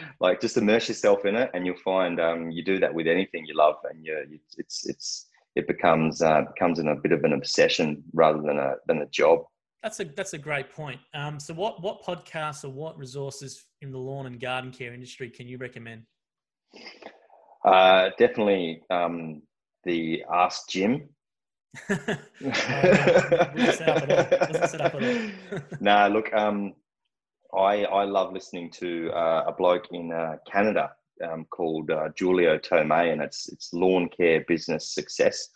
[0.20, 3.44] like just immerse yourself in it, and you'll find um, you do that with anything
[3.46, 7.24] you love, and you, you it's it's it becomes uh, becomes in a bit of
[7.24, 9.40] an obsession rather than a than a job.
[9.82, 11.00] That's a that's a great point.
[11.14, 15.30] Um, so, what what podcasts or what resources in the lawn and garden care industry
[15.30, 16.02] can you recommend?
[17.64, 19.42] Uh, definitely um,
[19.84, 21.08] the Ask Jim.
[25.80, 26.74] no, look, um,
[27.54, 30.90] I I love listening to uh, a bloke in uh, Canada
[31.24, 35.48] um, called uh, Julio Tomei, and it's it's lawn care business success.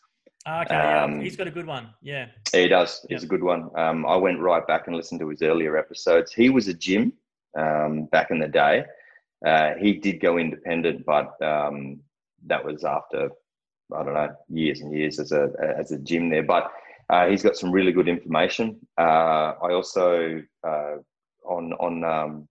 [0.46, 1.22] Ah, okay, um, yeah.
[1.22, 1.88] he's got a good one.
[2.02, 3.04] Yeah, he does.
[3.08, 3.70] He's a good one.
[3.76, 6.32] Um, I went right back and listened to his earlier episodes.
[6.32, 7.14] He was a Jim
[7.56, 8.84] um, back in the day.
[9.44, 12.00] Uh, he did go independent, but um,
[12.46, 13.30] that was after
[13.94, 16.42] I don't know years and years as a as a Jim there.
[16.42, 16.70] But
[17.08, 18.78] uh, he's got some really good information.
[18.98, 20.96] Uh, I also uh,
[21.46, 22.48] on on um,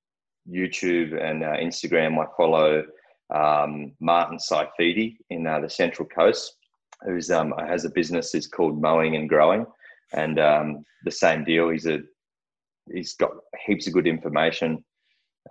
[0.51, 2.83] YouTube and uh, Instagram I follow
[3.29, 6.55] um, Martin Saifidi in uh, the Central Coast
[7.01, 9.65] who's um, has a business is called Mowing and Growing,
[10.13, 11.69] and um, the same deal.
[11.69, 11.99] He's a
[12.91, 13.31] he's got
[13.65, 14.83] heaps of good information.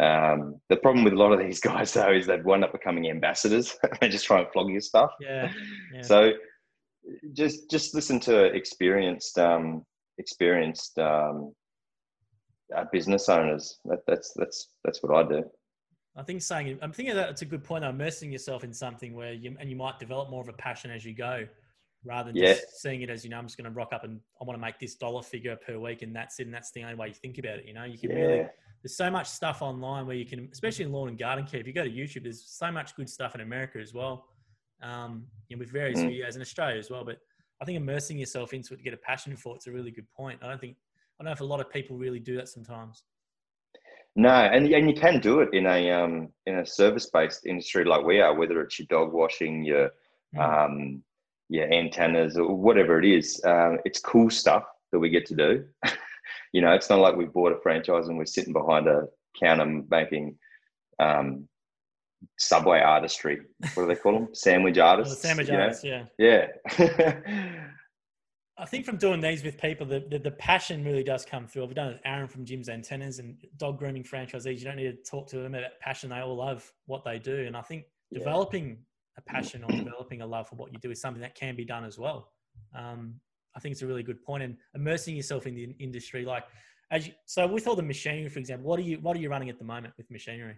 [0.00, 3.10] Um, the problem with a lot of these guys though is they've wound up becoming
[3.10, 3.76] ambassadors.
[4.00, 5.10] they just try and flog your stuff.
[5.20, 5.52] Yeah.
[5.94, 6.02] yeah.
[6.02, 6.32] So
[7.34, 9.84] just just listen to experienced um,
[10.18, 11.52] experienced um,
[12.76, 13.78] uh, business owners.
[13.84, 15.44] That, that's that's that's what I do.
[16.16, 17.84] I think saying I'm thinking that it's a good point.
[17.84, 21.04] Immersing yourself in something where you and you might develop more of a passion as
[21.04, 21.46] you go,
[22.04, 22.54] rather than yeah.
[22.54, 24.58] just seeing it as you know I'm just going to rock up and I want
[24.58, 27.08] to make this dollar figure per week and that's it and that's the only way
[27.08, 27.66] you think about it.
[27.66, 28.16] You know, you can yeah.
[28.16, 28.48] really
[28.82, 31.60] there's so much stuff online where you can, especially in lawn and garden care.
[31.60, 34.26] If you go to YouTube, there's so much good stuff in America as well,
[34.82, 36.10] um, you know, with various mm.
[36.10, 37.04] videos in Australia as well.
[37.04, 37.18] But
[37.60, 40.10] I think immersing yourself into it to get a passion for it's a really good
[40.10, 40.40] point.
[40.42, 40.76] I don't think
[41.20, 43.04] I don't know if a lot of people really do that sometimes.
[44.14, 47.84] No, and and you can do it in a um in a service based industry
[47.84, 49.90] like we are, whether it's your dog washing, your
[50.34, 50.66] mm.
[50.66, 51.02] um
[51.48, 53.40] your antennas or whatever it is.
[53.44, 55.64] Um, it's cool stuff that we get to do.
[56.52, 59.06] you know, it's not like we bought a franchise and we're sitting behind a
[59.40, 60.36] counter making
[60.98, 61.48] um
[62.38, 63.40] subway artistry.
[63.74, 64.28] What do they call them?
[64.34, 65.14] Sandwich artists.
[65.14, 66.06] Oh, sandwich artists, know?
[66.18, 66.46] yeah.
[66.78, 67.20] Yeah.
[68.58, 71.64] I think from doing these with people, the, the, the, passion really does come through.
[71.64, 74.58] I've done it with Aaron from Jim's Antennas and dog grooming franchisees.
[74.58, 76.10] You don't need to talk to them about passion.
[76.10, 77.46] They all love what they do.
[77.46, 78.18] And I think yeah.
[78.18, 78.78] developing
[79.16, 81.64] a passion or developing a love for what you do is something that can be
[81.64, 82.30] done as well.
[82.76, 83.14] Um,
[83.56, 84.42] I think it's a really good point.
[84.42, 86.24] and immersing yourself in the industry.
[86.24, 86.44] Like,
[86.90, 89.30] as you, so with all the machinery, for example, what are you what are you
[89.30, 90.56] running at the moment with machinery?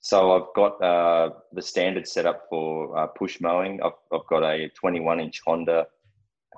[0.00, 3.80] So I've got uh, the standard setup for uh, push mowing.
[3.82, 5.86] I've, I've got a 21 inch Honda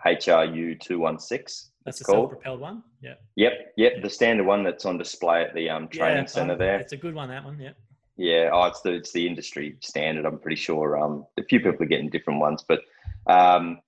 [0.05, 1.71] HRU 216.
[1.85, 2.83] That's a self-propelled one.
[3.03, 3.15] Yeah.
[3.37, 3.75] Yep.
[3.77, 3.93] Yep.
[4.03, 6.79] The standard one that's on display at the um, training yeah, center um, there.
[6.79, 7.29] It's a good one.
[7.29, 7.61] That one.
[7.61, 7.73] Yeah.
[8.17, 8.51] Yeah.
[8.53, 10.25] Oh, it's the it's the industry standard.
[10.25, 10.99] I'm pretty sure.
[10.99, 12.81] Um, a few people are getting different ones, but
[13.27, 13.81] um,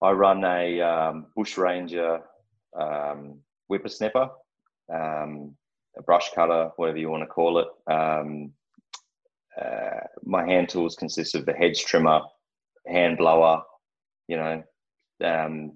[0.00, 2.20] I run a um, Bush Ranger
[2.78, 4.30] um, whippersnapper,
[4.92, 5.54] um,
[5.98, 7.68] a brush cutter, whatever you want to call it.
[7.92, 8.52] Um,
[9.60, 12.22] uh, my hand tools consist of the hedge trimmer,
[12.86, 13.62] hand blower,
[14.28, 14.62] you know,
[15.22, 15.72] um,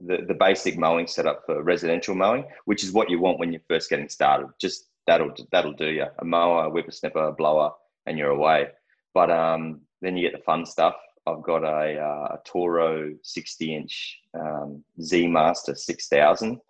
[0.00, 3.62] the, the basic mowing setup for residential mowing, which is what you want when you're
[3.68, 4.48] first getting started.
[4.60, 6.06] Just that'll that'll do you.
[6.18, 7.72] A mower, a whippersnapper, a blower,
[8.06, 8.68] and you're away.
[9.14, 10.94] But um, then you get the fun stuff.
[11.26, 16.60] I've got a, uh, a Toro 60 inch um, Z Master 6000.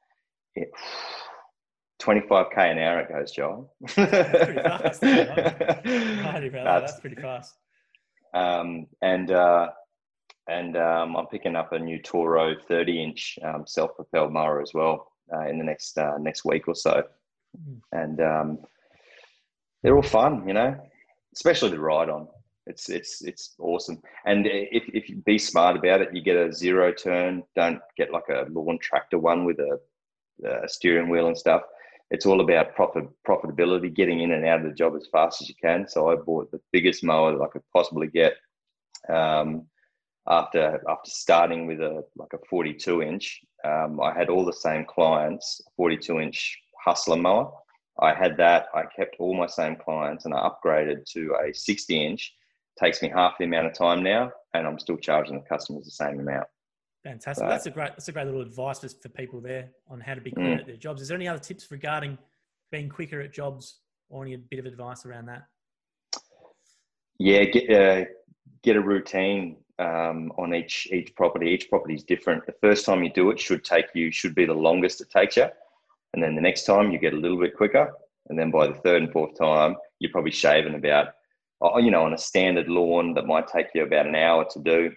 [2.00, 3.72] 25k an hour it goes, Joel.
[3.94, 5.00] That's pretty fast.
[5.02, 7.54] That's, That's pretty fast.
[8.34, 9.70] Um, and uh,
[10.48, 14.72] and um, I'm picking up a new Toro 30 inch um, self propelled mower as
[14.74, 17.04] well uh, in the next uh, next week or so.
[17.56, 17.80] Mm.
[17.92, 18.58] And um,
[19.82, 20.76] they're all fun, you know,
[21.34, 22.28] especially the ride on.
[22.66, 24.00] It's it's it's awesome.
[24.26, 27.42] And if if you be smart about it, you get a zero turn.
[27.54, 29.78] Don't get like a lawn tractor one with a,
[30.46, 31.62] a steering wheel and stuff.
[32.10, 35.48] It's all about profit profitability, getting in and out of the job as fast as
[35.48, 35.86] you can.
[35.88, 38.34] So I bought the biggest mower that I could possibly get.
[39.08, 39.66] Um,
[40.28, 44.84] after after starting with a like a 42 inch, um, I had all the same
[44.84, 47.50] clients, 42 inch hustler mower.
[48.00, 48.66] I had that.
[48.74, 52.34] I kept all my same clients, and I upgraded to a 60 inch.
[52.78, 55.90] Takes me half the amount of time now, and I'm still charging the customers the
[55.90, 56.46] same amount.
[57.02, 57.44] Fantastic.
[57.44, 57.90] So, that's a great.
[57.90, 60.60] That's a great little advice for people there on how to be quicker mm.
[60.60, 61.02] at their jobs.
[61.02, 62.18] Is there any other tips regarding
[62.70, 65.44] being quicker at jobs, or any bit of advice around that?
[67.18, 68.04] Yeah, get uh,
[68.62, 71.50] get a routine um, on each each property.
[71.50, 72.46] Each property is different.
[72.46, 75.36] The first time you do it should take you should be the longest it takes
[75.36, 75.46] you,
[76.14, 77.92] and then the next time you get a little bit quicker,
[78.28, 81.08] and then by the third and fourth time you're probably shaving about,
[81.60, 84.60] oh, you know, on a standard lawn that might take you about an hour to
[84.60, 84.92] do.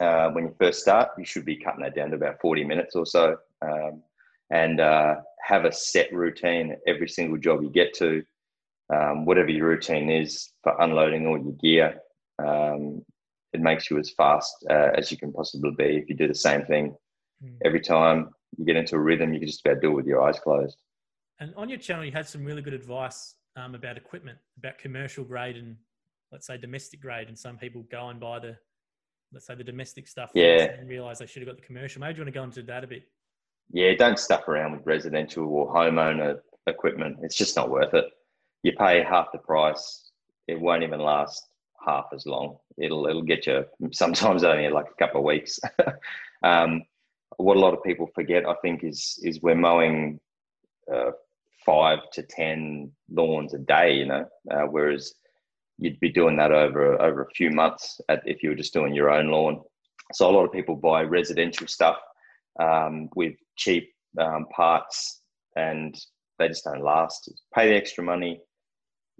[0.00, 2.94] Uh, when you first start, you should be cutting that down to about 40 minutes
[2.94, 4.02] or so, um,
[4.50, 8.22] and uh, have a set routine every single job you get to.
[8.94, 12.00] Um, whatever your routine is for unloading all your gear,
[12.38, 13.04] um,
[13.52, 16.34] it makes you as fast uh, as you can possibly be if you do the
[16.34, 16.94] same thing
[17.44, 17.56] mm.
[17.64, 20.22] every time you get into a rhythm you can just about do it with your
[20.22, 20.76] eyes closed.
[21.40, 25.24] And on your channel you had some really good advice um, about equipment about commercial
[25.24, 25.76] grade and
[26.32, 27.28] let's say domestic grade.
[27.28, 28.56] And some people go and buy the
[29.32, 30.62] let's say the domestic stuff yeah.
[30.78, 32.00] and realize they should have got the commercial.
[32.00, 33.04] Maybe you want to go into that a bit.
[33.70, 37.18] Yeah don't stuff around with residential or homeowner equipment.
[37.22, 38.04] It's just not worth it.
[38.62, 40.08] You pay half the price
[40.48, 41.47] it won't even last
[41.84, 42.56] half as long.
[42.76, 45.58] It'll it'll get you sometimes only like a couple of weeks.
[46.42, 46.82] um,
[47.36, 50.20] what a lot of people forget, I think, is is we're mowing
[50.92, 51.10] uh,
[51.64, 53.94] five to ten lawns a day.
[53.94, 55.14] You know, uh, whereas
[55.78, 58.94] you'd be doing that over over a few months at, if you were just doing
[58.94, 59.62] your own lawn.
[60.14, 61.98] So a lot of people buy residential stuff
[62.58, 65.20] um, with cheap um, parts,
[65.56, 65.94] and
[66.38, 67.30] they just don't last.
[67.54, 68.40] Pay the extra money,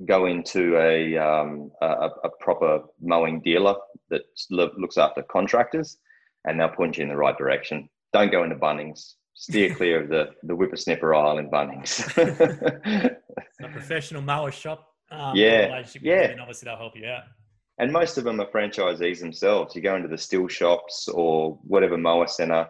[0.07, 3.75] go into a, um, a, a, proper mowing dealer
[4.11, 5.99] that looks after contractors
[6.45, 7.89] and they'll point you in the right direction.
[8.13, 9.15] Don't go into Bunnings.
[9.35, 12.01] Steer clear of the, the whippersnapper aisle in Bunnings.
[13.63, 14.87] a professional mower shop.
[15.11, 15.85] Um, yeah.
[16.01, 16.31] Yeah.
[16.31, 17.25] And obviously they'll help you out.
[17.79, 19.75] And most of them are franchisees themselves.
[19.75, 22.69] You go into the Stihl shops or whatever mower center,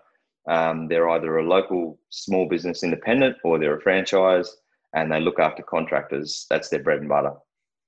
[0.49, 4.55] um, they're either a local small business independent or they're a franchise
[5.03, 6.47] and they look after contractors.
[6.51, 7.33] That's their bread and butter.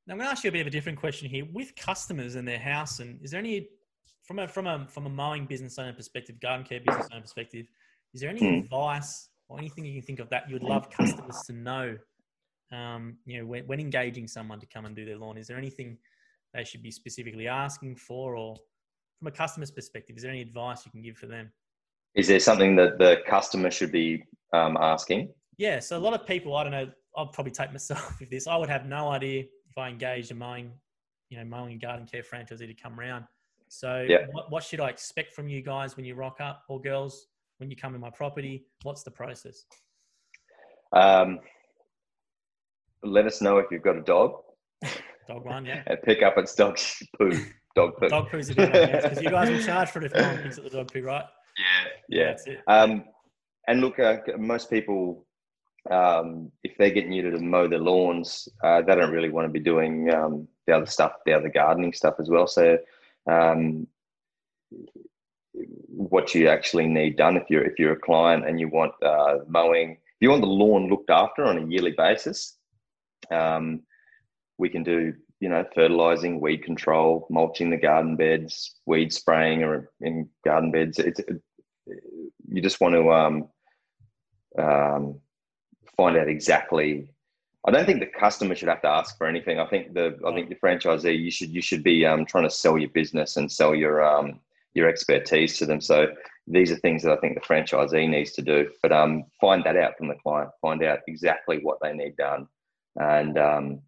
[0.06, 1.46] Now I'm going to ask you a bit of a different question here.
[1.52, 3.68] With customers and their house, and is there any
[4.24, 7.66] from a from a from a mowing business owner perspective, garden care business owner perspective,
[8.14, 8.64] is there any mm.
[8.64, 11.96] advice or anything you can think of that you would love customers to know?
[12.72, 15.58] Um, you know, when, when engaging someone to come and do their lawn, is there
[15.58, 15.98] anything
[16.54, 18.56] they should be specifically asking for, or
[19.18, 21.52] from a customer's perspective, is there any advice you can give for them?
[22.14, 25.32] Is there something that the customer should be um, asking?
[25.58, 28.46] Yeah, so a lot of people, I don't know, I'll probably take myself with this.
[28.46, 30.72] I would have no idea if I engaged a mowing,
[31.28, 33.24] you know, mowing and garden care franchisee to come around.
[33.68, 34.26] So yeah.
[34.32, 37.26] what, what should I expect from you guys when you rock up or girls
[37.58, 38.66] when you come in my property?
[38.82, 39.64] What's the process?
[40.92, 41.38] Um,
[43.02, 44.32] let us know if you've got a dog.
[45.28, 45.82] Dog one, yeah.
[45.86, 46.76] and pick up its dog
[47.18, 47.30] poo.
[47.76, 48.08] Dog poo.
[48.08, 50.38] Dog poo's a good one, because you guys will charge for it if no one
[50.38, 51.24] picks up the dog poo, right?
[52.08, 52.54] Yeah, yeah.
[52.66, 53.04] Um,
[53.68, 55.24] and look, uh, most people,
[55.88, 59.52] um, if they're getting you to mow their lawns, uh, they don't really want to
[59.52, 62.46] be doing um, the other stuff, the other gardening stuff as well.
[62.46, 62.78] So,
[63.26, 63.86] um,
[65.88, 69.38] what you actually need done if you're if you're a client and you want uh,
[69.48, 72.56] mowing, if you want the lawn looked after on a yearly basis,
[73.30, 73.82] um,
[74.58, 79.90] we can do you know fertilizing, weed control, mulching the garden beds, weed spraying or
[80.00, 80.98] in garden beds.
[80.98, 81.42] It's it,
[82.48, 83.48] you just want to um,
[84.58, 85.20] um,
[85.96, 87.10] find out exactly.
[87.66, 89.58] I don't think the customer should have to ask for anything.
[89.58, 92.50] I think the I think the franchisee you should you should be um, trying to
[92.50, 94.40] sell your business and sell your um,
[94.74, 95.80] your expertise to them.
[95.80, 96.08] So
[96.46, 98.70] these are things that I think the franchisee needs to do.
[98.82, 100.50] But um, find that out from the client.
[100.62, 102.48] Find out exactly what they need done,
[102.96, 103.80] and um,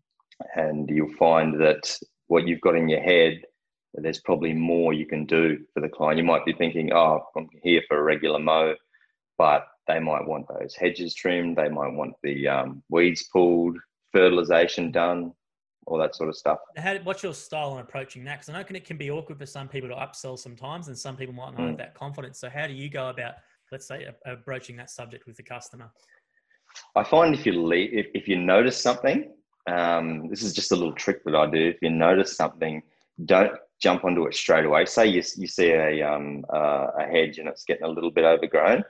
[0.54, 3.42] and you'll find that what you've got in your head,
[3.94, 6.18] there's probably more you can do for the client.
[6.18, 8.74] You might be thinking, oh, I'm here for a regular mow,
[9.38, 11.56] but they might want those hedges trimmed.
[11.56, 13.76] They might want the um, weeds pulled,
[14.12, 15.32] fertilization done,
[15.86, 16.58] all that sort of stuff.
[16.76, 18.40] How, what's your style on approaching that?
[18.40, 21.16] Because I know it can be awkward for some people to upsell sometimes, and some
[21.16, 21.68] people might not mm.
[21.68, 22.38] have that confidence.
[22.38, 23.34] So, how do you go about,
[23.70, 25.90] let's say, approaching that subject with the customer?
[26.94, 29.32] I find if you leave, if, if you notice something,
[29.68, 31.68] um, this is just a little trick that I do.
[31.68, 32.82] If you notice something,
[33.24, 34.86] don't jump onto it straight away.
[34.86, 38.24] Say you, you see a, um, uh, a hedge and it's getting a little bit
[38.24, 38.84] overgrown,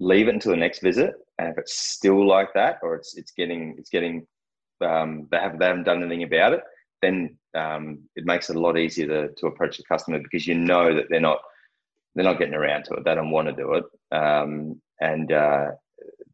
[0.00, 1.14] leave it until the next visit.
[1.38, 4.26] And if it's still like that, or it's it's getting it's getting
[4.80, 6.62] um, they have they haven't done anything about it,
[7.02, 10.54] then um, it makes it a lot easier to, to approach the customer because you
[10.54, 11.38] know that they're not
[12.14, 13.04] they're not getting around to it.
[13.04, 13.84] They don't want to do it,
[14.16, 15.70] um, and uh,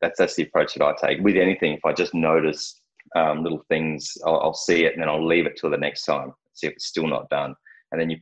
[0.00, 1.72] that's that's the approach that I take with anything.
[1.72, 2.80] If I just notice
[3.16, 6.04] um, little things, I'll, I'll, see it and then I'll leave it till the next
[6.04, 7.54] time, see if it's still not done.
[7.90, 8.18] And then you,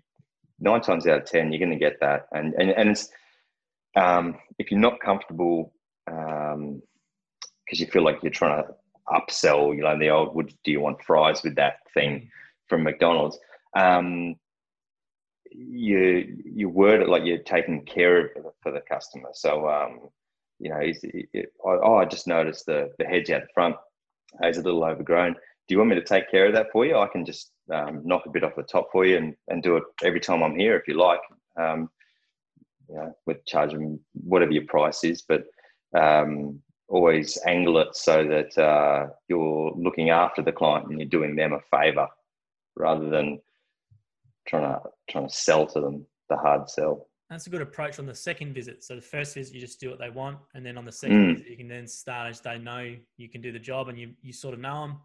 [0.60, 2.26] nine times out of 10, you're going to get that.
[2.32, 3.08] And, and, and it's,
[3.98, 5.72] um, if you're not comfortable,
[6.06, 6.82] because um,
[7.70, 8.74] you feel like you're trying to
[9.08, 12.30] upsell, you know, the old, would, do you want fries with that thing
[12.68, 13.38] from McDonald's?
[13.74, 14.36] Um,
[15.50, 19.30] you you word it like you're taking care of it for the customer.
[19.32, 20.08] So um,
[20.58, 20.98] you know, it,
[21.32, 23.76] it, oh, I just noticed the the hedge out the front
[24.44, 25.32] is a little overgrown.
[25.32, 26.96] Do you want me to take care of that for you?
[26.96, 29.76] I can just um, knock a bit off the top for you and, and do
[29.76, 31.20] it every time I'm here if you like.
[31.60, 31.90] Um,
[32.88, 35.44] you know, with charging whatever your price is, but
[35.96, 41.36] um, always angle it so that uh, you're looking after the client and you're doing
[41.36, 42.08] them a favor
[42.76, 43.40] rather than
[44.48, 44.80] trying to
[45.10, 47.06] trying to sell to them the hard sell.
[47.28, 48.82] That's a good approach on the second visit.
[48.82, 51.16] So the first visit, you just do what they want, and then on the second
[51.18, 51.34] mm.
[51.34, 54.12] visit, you can then start as they know you can do the job, and you
[54.22, 54.96] you sort of know them.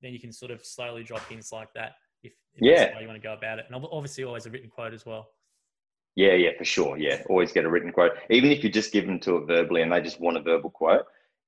[0.00, 3.20] Then you can sort of slowly drop hints like that if, if yeah you want
[3.20, 5.28] to go about it, and obviously always a written quote as well.
[6.14, 6.98] Yeah, yeah, for sure.
[6.98, 9.82] Yeah, always get a written quote, even if you just give them to it verbally
[9.82, 11.04] and they just want a verbal quote.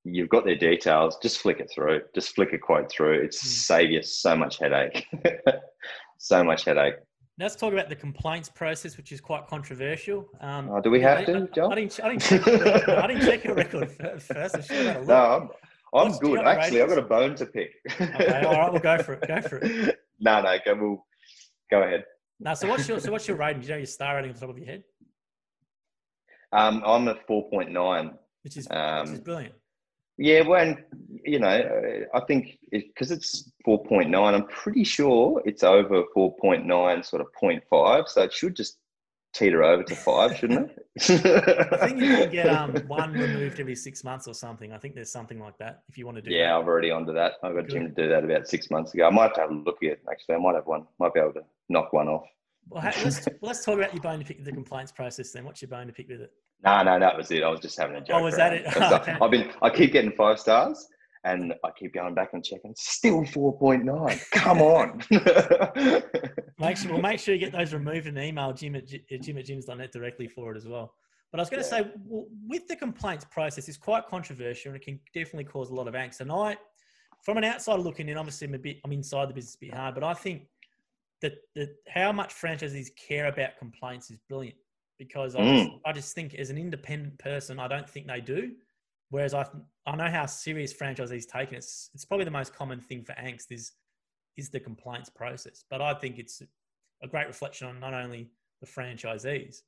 [0.07, 1.17] You've got their details.
[1.23, 2.03] Just flick it through.
[2.15, 3.23] Just flick a quote through.
[3.23, 3.47] It's mm.
[3.47, 5.07] save you so much headache.
[6.19, 6.97] so much headache.
[7.39, 10.29] Let's talk about the complaints process, which is quite controversial.
[10.41, 11.73] Um, oh, do we have I, to, John?
[11.73, 14.71] I, didn't, I, didn't check your record, I didn't check your record first.
[15.07, 15.51] no,
[15.95, 16.39] I'm, I'm good.
[16.41, 17.73] Actually, I've got a bone to pick.
[18.01, 19.27] okay, all right, we'll go for it.
[19.27, 19.99] Go for it.
[20.21, 20.75] no, no, go.
[20.75, 21.07] We'll
[21.71, 22.05] go ahead.
[22.41, 23.61] Now, so what's your so what's your rating?
[23.61, 24.85] Do you know your star rating the top of your head?
[26.53, 28.13] Um, I'm at four point nine,
[28.43, 29.55] which is um, which is brilliant.
[30.17, 30.77] Yeah, well,
[31.25, 37.21] you know, I think because it, it's 4.9, I'm pretty sure it's over 4.9, sort
[37.21, 38.09] of 0.5.
[38.09, 38.79] So it should just
[39.35, 41.73] teeter over to five, shouldn't it?
[41.73, 44.73] I think you can get um, one removed every six months or something.
[44.73, 46.61] I think there's something like that if you want to do Yeah, that.
[46.61, 47.33] I've already onto that.
[47.43, 47.71] I got Good.
[47.71, 49.07] Jim to do that about six months ago.
[49.07, 50.37] I might have to have a look at it, actually.
[50.37, 52.25] I might have one, might be able to knock one off.
[52.71, 55.45] Well, let's, let's talk about your bone to pick the complaints process then.
[55.45, 56.33] What's your bone to pick with it?
[56.65, 57.43] No, no, that was it.
[57.43, 58.17] I was just having a joke.
[58.17, 58.67] Oh, was that it?
[58.77, 59.17] okay.
[59.21, 60.87] I've been, I keep getting five stars,
[61.25, 62.75] and I keep going back and checking.
[62.77, 64.21] Still four point nine.
[64.33, 65.03] Come on.
[66.59, 69.47] make sure, well, make sure you get those removed and email Jim at Jim at
[69.47, 70.95] Jims.net directly for it as well.
[71.33, 71.83] But I was going to yeah.
[71.83, 75.75] say, well, with the complaints process, it's quite controversial and it can definitely cause a
[75.75, 76.21] lot of angst.
[76.21, 76.57] And I,
[77.23, 79.75] from an outsider looking in, obviously I'm a bit, I'm inside the business a bit
[79.75, 80.43] hard, but I think
[81.23, 84.57] that, that how much franchisees care about complaints is brilliant
[84.97, 85.65] because I, mm.
[85.65, 88.53] just, I just think as an independent person, I don't think they do.
[89.15, 89.47] Whereas I,
[89.87, 91.59] I know how serious franchisees take it.
[91.59, 93.71] It's, it's probably the most common thing for angst is,
[94.37, 95.63] is the complaints process.
[95.71, 96.43] But I think it's
[97.01, 99.59] a great reflection on not only the franchisees,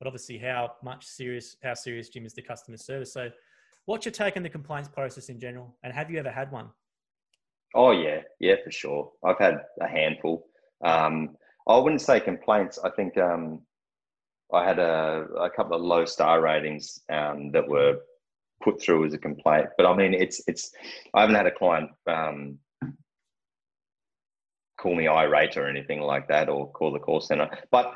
[0.00, 3.12] but obviously how much serious, how serious Jim is the customer service.
[3.12, 3.30] So
[3.84, 5.76] what's your take on the complaints process in general?
[5.84, 6.70] And have you ever had one?
[7.76, 9.12] Oh yeah, yeah, for sure.
[9.24, 10.48] I've had a handful.
[10.84, 11.36] Um,
[11.68, 12.80] I wouldn't say complaints.
[12.82, 13.60] I think um,
[14.52, 18.00] I had a, a couple of low star ratings um, that were
[18.62, 19.68] put through as a complaint.
[19.76, 20.72] But I mean, it's it's.
[21.14, 22.58] I haven't had a client um,
[24.78, 27.48] call me irate or anything like that, or call the call center.
[27.70, 27.94] But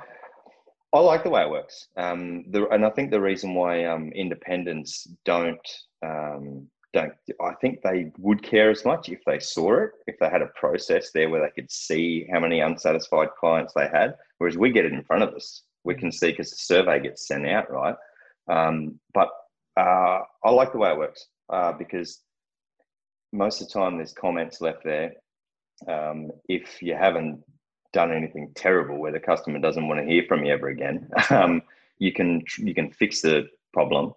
[0.92, 1.88] I like the way it works.
[1.96, 5.68] Um, the, and I think the reason why um, independents don't
[6.04, 10.28] um, don't I think they would care as much if they saw it, if they
[10.28, 14.16] had a process there where they could see how many unsatisfied clients they had.
[14.38, 17.28] Whereas we get it in front of us, we can see because the survey gets
[17.28, 17.94] sent out, right?
[18.48, 19.28] Um, but
[19.76, 22.20] uh, I like the way it works uh, because
[23.32, 25.12] most of the time there's comments left there.
[25.88, 27.42] Um, if you haven't
[27.92, 31.62] done anything terrible where the customer doesn't want to hear from you ever again, um,
[31.98, 34.12] you can you can fix the problem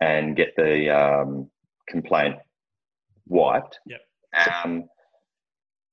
[0.00, 1.50] and get the um,
[1.88, 2.36] complaint
[3.26, 3.78] wiped.
[3.86, 4.00] Yep.
[4.64, 4.84] Um,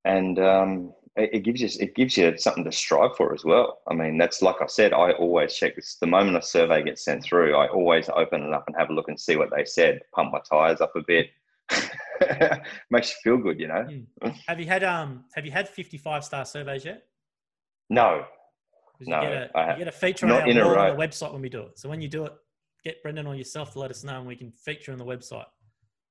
[0.06, 3.80] and um, it, gives you it gives you something to strive for as well.
[3.88, 4.94] I mean, that's like I said.
[4.94, 5.98] I always check this.
[6.00, 8.94] The moment a survey gets sent through, I always open it up and have a
[8.94, 10.02] look and see what they said.
[10.14, 11.28] Pump my tires up a bit.
[12.90, 13.88] Makes you feel good, you know.
[14.24, 14.36] Mm.
[14.48, 17.04] Have you had um Have you had fifty five star surveys yet?
[17.90, 18.26] No.
[19.06, 21.50] No, you get a, you get a feature on our on the website when we
[21.50, 21.78] do it.
[21.78, 22.34] So when you do it,
[22.84, 25.46] get Brendan or yourself to let us know, and we can feature on the website.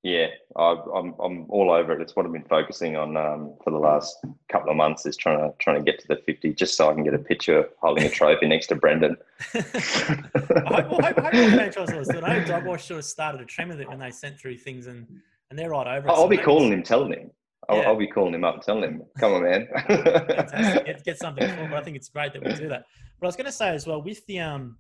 [0.03, 0.27] Yeah,
[0.57, 2.01] I, am I'm all over it.
[2.01, 4.17] It's what I've been focusing on um, for the last
[4.51, 6.95] couple of months is trying to trying to get to the 50, just so I
[6.95, 9.17] can get a picture holding a trophy next to Brendan.
[9.55, 13.71] I hope, well, I hope, franchise I know Dog Wash sort of started a trend
[13.71, 15.07] with it when they sent through things, and
[15.51, 16.09] and they're right over.
[16.09, 16.11] It.
[16.11, 17.31] I'll so be calling him, telling him.
[17.69, 17.83] I'll, yeah.
[17.83, 21.75] I'll, be calling him up, telling him, "Come on, man, get, get, something." For, but
[21.75, 22.87] I think it's great that we do that.
[23.21, 24.79] But I was going to say as well with the um,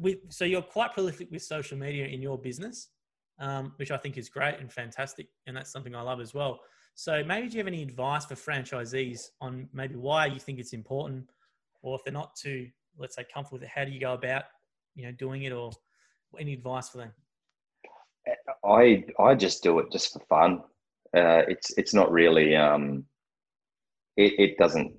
[0.00, 2.88] with so you're quite prolific with social media in your business
[3.40, 5.28] um, which I think is great and fantastic.
[5.46, 6.60] And that's something I love as well.
[6.94, 10.72] So maybe do you have any advice for franchisees on maybe why you think it's
[10.72, 11.30] important,
[11.82, 12.68] or if they're not too,
[12.98, 14.44] let's say, comfortable with it, how do you go about,
[14.94, 15.70] you know, doing it, or
[16.38, 17.12] any advice for them?
[18.64, 20.62] I I just do it just for fun.
[21.16, 23.04] Uh, it's it's not really um,
[24.16, 24.92] it, it doesn't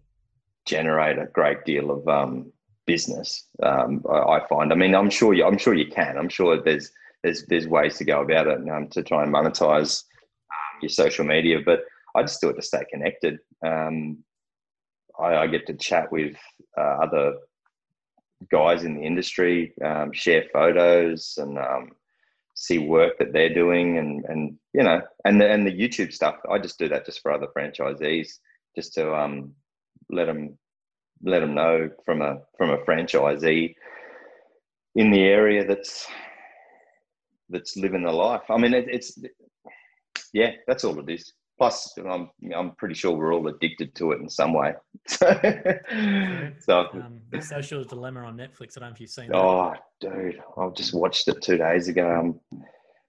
[0.65, 2.51] generate a great deal of um,
[2.85, 3.47] business.
[3.61, 4.71] Um, I, I, find.
[4.71, 5.45] I mean, I'm sure you.
[5.45, 6.17] I'm sure you can.
[6.17, 6.91] I'm sure there's
[7.23, 10.03] there's there's ways to go about it um, to try and monetize
[10.49, 11.59] um, your social media.
[11.63, 11.81] But
[12.15, 13.39] I just do it to stay connected.
[13.65, 14.23] Um,
[15.19, 16.35] I, I, get to chat with
[16.77, 17.35] uh, other
[18.51, 21.91] guys in the industry, um, share photos, and um,
[22.55, 26.35] see work that they're doing, and and you know, and the, and the YouTube stuff.
[26.49, 28.29] I just do that just for other franchisees,
[28.75, 29.53] just to um,
[30.09, 30.57] let them
[31.23, 33.75] let them know from a from a franchisee
[34.95, 36.07] in the area that's
[37.51, 38.43] that's living the life.
[38.49, 39.17] I mean, it, it's
[40.33, 41.33] yeah, that's all it is.
[41.57, 44.73] Plus, I'm I'm pretty sure we're all addicted to it in some way.
[45.07, 45.27] so,
[46.93, 48.77] um, the Social Dilemma on Netflix.
[48.77, 49.27] I don't know if you've seen.
[49.27, 49.37] That.
[49.37, 52.07] Oh, dude, I just watched it two days ago.
[52.07, 52.39] I'm,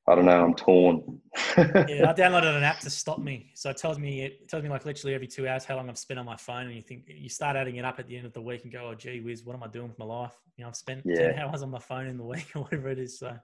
[0.07, 0.45] I don't know.
[0.45, 1.21] I'm torn.
[1.57, 3.53] yeah, I downloaded an app to stop me.
[3.55, 5.97] So it tells me it tells me like literally every two hours how long I've
[5.97, 8.27] spent on my phone, and you think you start adding it up at the end
[8.27, 10.35] of the week and go, "Oh, gee whiz, what am I doing with my life?"
[10.59, 11.33] You know, I've spent yeah.
[11.33, 13.19] ten hours on my phone in the week or whatever it is.
[13.19, 13.35] So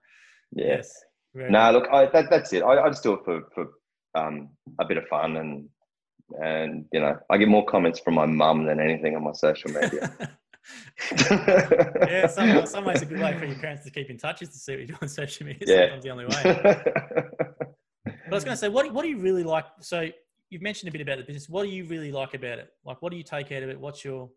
[0.53, 0.92] Yes.
[1.34, 2.62] No, nah, look, I, that, that's it.
[2.62, 3.66] I, I just do it for, for
[4.14, 5.68] um, a bit of fun and
[6.42, 9.70] and you know I get more comments from my mum than anything on my social
[9.70, 10.12] media.
[11.30, 14.51] yeah, some, some ways a good way for your parents to keep in touch is
[14.51, 15.62] to see what you do on social media.
[15.66, 15.76] Yeah.
[15.84, 16.42] Sometimes the only way.
[18.05, 19.64] but I was going to say, what what do you really like?
[19.80, 20.09] So
[20.51, 21.49] you've mentioned a bit about the business.
[21.49, 22.70] What do you really like about it?
[22.84, 23.80] Like, what do you take out of it?
[23.80, 24.28] What's your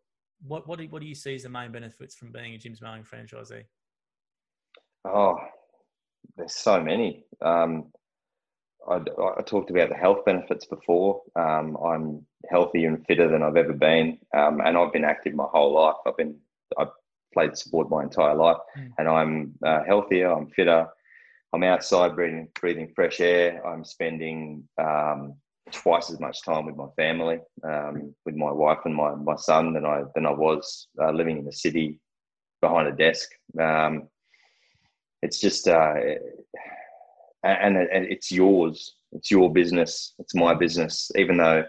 [0.48, 2.82] what what do, what do you see as the main benefits from being a Jim's
[2.82, 3.64] Mowing franchisee?
[5.06, 5.36] Oh,
[6.38, 7.26] there's so many.
[7.42, 7.92] Um,
[8.88, 11.22] I, I, talked about the health benefits before.
[11.36, 15.46] Um, I'm healthier and fitter than I've ever been, um, and I've been active my
[15.52, 15.98] whole life.
[16.06, 16.36] I've been
[16.78, 16.90] I've
[17.34, 18.90] played sport my entire life, mm.
[18.98, 20.32] and I'm uh, healthier.
[20.32, 20.88] I'm fitter.
[21.54, 23.66] I'm outside breathing breathing fresh air.
[23.68, 25.36] I'm spending um,
[25.72, 29.74] twice as much time with my family, um, with my wife and my my son
[29.74, 32.00] than I than I was uh, living in the city
[32.62, 33.30] behind a desk.
[33.60, 34.08] Um,
[35.22, 35.94] it's just uh,
[37.44, 41.64] and, and it's yours it's your business it's my business even though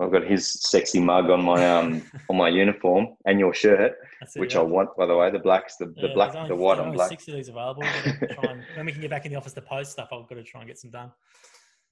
[0.00, 3.92] I've got his sexy mug on my um on my uniform and your shirt,
[4.22, 4.60] it, which yeah.
[4.60, 5.30] I want by the way.
[5.30, 7.10] The blacks, the, the black, only, the white and black.
[7.10, 7.82] Six of these available.
[7.84, 10.42] And, when we can get back in the office to post stuff, I've got to
[10.42, 11.12] try and get some done.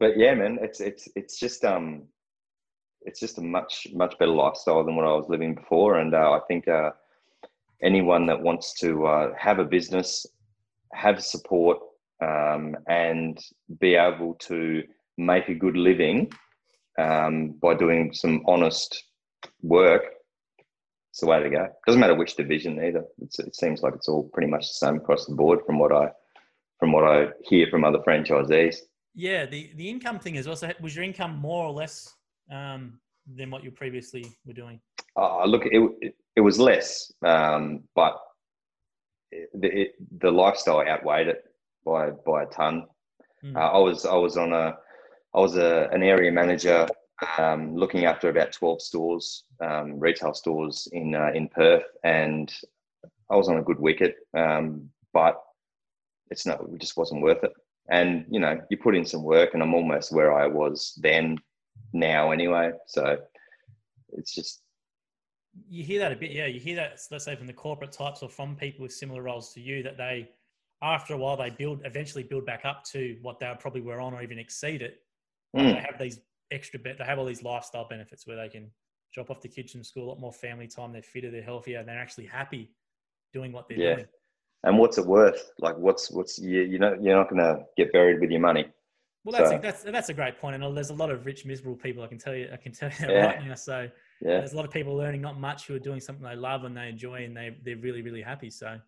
[0.01, 2.05] But yeah, man, it's it's it's just um,
[3.03, 6.33] it's just a much much better lifestyle than what I was living before, and uh,
[6.33, 6.93] I think uh,
[7.83, 10.25] anyone that wants to uh, have a business
[10.93, 11.79] have support
[12.23, 13.39] um, and
[13.81, 14.83] be able to
[15.17, 16.31] make a good living
[16.99, 19.05] um, by doing some honest
[19.63, 20.03] work,
[21.11, 21.69] it's the way to go.
[21.87, 23.05] Doesn't matter which division either.
[23.23, 25.93] It's, it seems like it's all pretty much the same across the board from what
[25.93, 26.11] I
[26.79, 28.77] from what I hear from other franchisees.
[29.15, 32.15] Yeah, the the income thing is also was your income more or less
[32.53, 34.81] um, than what you previously were doing?
[35.17, 38.17] Uh, look, it, it, it was less, um, but
[39.31, 41.45] the it, the lifestyle outweighed it
[41.85, 42.87] by by a ton.
[43.45, 43.57] Mm.
[43.57, 44.77] Uh, I was I was on a
[45.35, 46.87] I was a, an area manager
[47.37, 52.53] um, looking after about twelve stores, um, retail stores in uh, in Perth, and
[53.31, 55.41] I was on a good wicket, um, but
[56.31, 57.53] it's not it just wasn't worth it.
[57.91, 61.39] And you know, you put in some work, and I'm almost where I was then
[61.93, 62.73] now anyway.
[62.87, 63.19] So
[64.13, 64.63] it's just
[65.69, 66.47] you hear that a bit, yeah.
[66.47, 69.53] You hear that, let's say, from the corporate types or from people with similar roles
[69.55, 70.31] to you, that they,
[70.83, 74.15] after a while, they build eventually build back up to what they probably were on
[74.15, 75.01] or even exceed it.
[75.57, 75.75] Mm.
[75.75, 78.71] They have these extra, they have all these lifestyle benefits where they can
[79.13, 80.93] drop off the kids from school, a lot more family time.
[80.93, 82.71] They're fitter, they're healthier, and they're actually happy
[83.33, 83.95] doing what they're yeah.
[83.95, 84.07] doing.
[84.65, 85.53] And what's it worth?
[85.61, 88.67] Like, what's what's you you know you're not going to get buried with your money.
[89.25, 89.57] Well, that's so.
[89.57, 92.03] a, that's that's a great point, and there's a lot of rich, miserable people.
[92.03, 93.27] I can tell you, I can tell you yeah.
[93.27, 93.55] right now.
[93.55, 93.89] So
[94.21, 94.39] yeah.
[94.39, 96.77] there's a lot of people learning not much who are doing something they love and
[96.77, 98.51] they enjoy and they they're really really happy.
[98.51, 98.79] So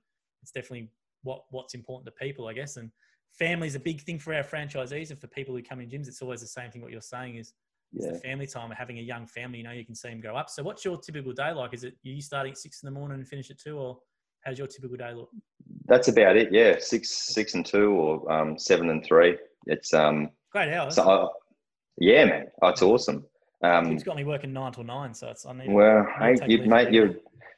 [0.42, 0.90] it's definitely
[1.22, 2.76] what what's important to people, I guess.
[2.76, 2.90] And
[3.32, 6.08] family is a big thing for our franchisees and for people who come in Jim's.
[6.08, 6.82] It's always the same thing.
[6.82, 7.52] What you're saying is
[7.92, 8.12] yeah.
[8.12, 8.70] the family time.
[8.70, 10.50] Having a young family, you know, you can see them go up.
[10.50, 11.74] So what's your typical day like?
[11.74, 13.98] Is it you starting at six in the morning and finish at two, or
[14.44, 15.30] how's your typical day look?
[15.86, 16.52] That's about it.
[16.52, 19.36] Yeah, six six and two, or um, seven and three.
[19.66, 20.94] It's um great hours.
[20.94, 21.28] So, uh,
[21.98, 23.26] yeah, man, it's awesome.
[23.62, 25.70] Um, He's got me working nine till nine, so it's I need.
[25.70, 27.14] Well, hey, you, mate, you're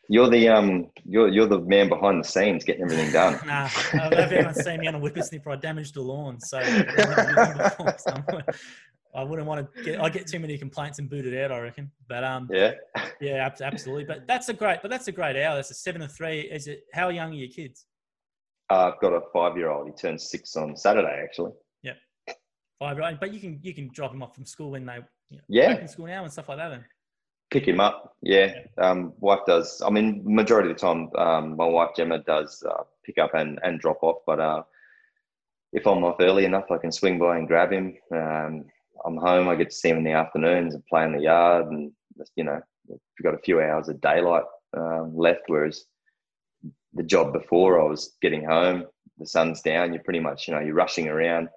[0.08, 3.38] you're the um you're you're the man behind the scenes getting everything done.
[3.46, 5.52] nah, I've everyone seen me on a whippersnipper.
[5.52, 6.58] I damaged the lawn, so
[9.14, 10.00] I wouldn't want to get.
[10.00, 11.52] I get too many complaints and booted out.
[11.52, 12.72] I reckon, but um, yeah,
[13.20, 14.04] yeah, absolutely.
[14.04, 15.54] But that's a great, but that's a great hour.
[15.54, 16.40] That's a seven to three.
[16.40, 16.84] Is it?
[16.92, 17.86] How young are your kids?
[18.70, 19.86] Uh, I've got a five-year-old.
[19.86, 21.52] He turns six on Saturday, actually.
[21.82, 21.92] Yeah,
[22.78, 22.96] five.
[22.96, 24.98] Right, but you can you can drop him off from school when they
[25.32, 26.68] you know, yeah in school now and stuff like that.
[26.68, 26.84] Then
[27.52, 28.16] pick him up.
[28.22, 28.84] Yeah, yeah.
[28.84, 29.82] Um, wife does.
[29.84, 33.60] I mean, majority of the time, um, my wife Gemma does uh, pick up and
[33.62, 34.18] and drop off.
[34.26, 34.62] But uh,
[35.72, 37.96] if I'm off early enough, I can swing by and grab him.
[38.12, 38.64] Um,
[39.04, 39.48] I'm home.
[39.48, 41.92] I get to see him in the afternoons and play in the yard, and
[42.36, 44.44] you know, we've got a few hours of daylight
[44.76, 45.42] um, left.
[45.46, 45.84] Whereas
[46.94, 48.86] the job before, I was getting home,
[49.18, 49.92] the sun's down.
[49.92, 51.48] You're pretty much, you know, you're rushing around.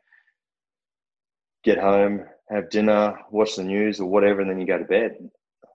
[1.63, 5.17] Get home, have dinner, watch the news or whatever, and then you go to bed.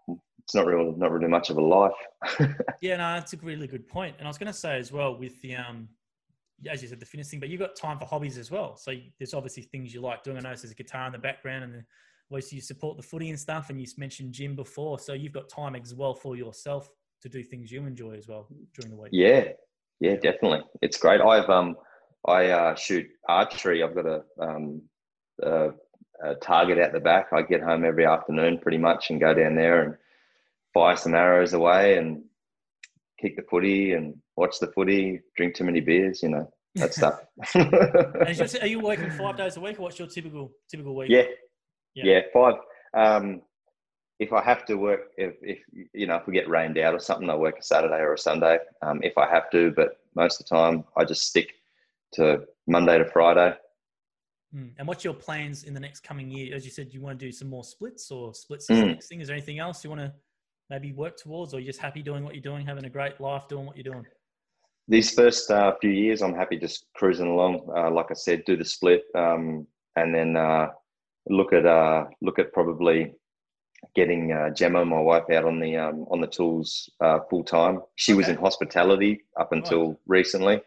[0.08, 1.92] It's not really not really much of a life.
[2.80, 4.16] yeah, no, that's a really good point.
[4.18, 5.88] And I was going to say as well with the um,
[6.68, 8.76] as you said, the fitness thing, but you've got time for hobbies as well.
[8.76, 10.36] So there's obviously things you like doing.
[10.36, 11.84] I know there's a guitar in the background, and
[12.30, 13.70] obviously you support the footy and stuff.
[13.70, 16.90] And you mentioned gym before, so you've got time as well for yourself
[17.22, 19.10] to do things you enjoy as well during the week.
[19.12, 19.44] Yeah,
[20.00, 20.62] yeah, definitely.
[20.82, 21.20] It's great.
[21.20, 21.76] I've um,
[22.26, 23.82] I uh, shoot archery.
[23.82, 24.82] I've got a um,
[25.42, 25.70] a,
[26.22, 27.28] a target out the back.
[27.32, 29.94] I get home every afternoon pretty much and go down there and
[30.74, 32.22] fire some arrows away and
[33.20, 37.20] kick the footy and watch the footy, drink too many beers, you know, that stuff.
[37.54, 41.10] are you working five days a week or what's your typical typical week?
[41.10, 41.24] Yeah.
[41.94, 42.54] Yeah, yeah five.
[42.94, 43.42] Um,
[44.18, 45.58] if I have to work, if, if
[45.94, 48.18] you know, if we get rained out or something, I work a Saturday or a
[48.18, 48.58] Sunday.
[48.82, 51.54] Um, if I have to, but most of the time I just stick
[52.14, 53.54] to Monday to Friday.
[54.52, 54.68] Hmm.
[54.78, 56.54] And what's your plans in the next coming year?
[56.54, 58.80] As you said, you want to do some more splits or splits is mm.
[58.80, 59.20] the next thing.
[59.20, 60.12] Is there anything else you want to
[60.70, 63.46] maybe work towards, or you're just happy doing what you're doing, having a great life
[63.48, 64.04] doing what you're doing?
[64.88, 67.60] These first uh, few years, I'm happy just cruising along.
[67.76, 70.68] Uh, like I said, do the split, um, and then uh,
[71.28, 73.12] look at uh, look at probably
[73.94, 77.82] getting uh, Gemma, my wife, out on the um, on the tools uh, full time.
[77.94, 78.16] She okay.
[78.16, 79.96] was in hospitality up until right.
[80.06, 80.60] recently,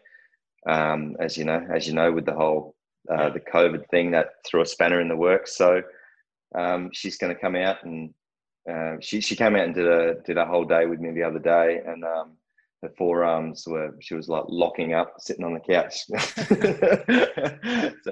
[0.66, 2.74] um, as you know, as you know, with the whole
[3.06, 5.56] the COVID thing that threw a spanner in the works.
[5.56, 5.82] So
[6.54, 8.14] um, she's going to come out and
[8.70, 11.22] um, she she came out and did a did a whole day with me the
[11.22, 12.32] other day, and um,
[12.82, 16.04] her forearms were she was like locking up, sitting on the couch.
[16.06, 16.16] so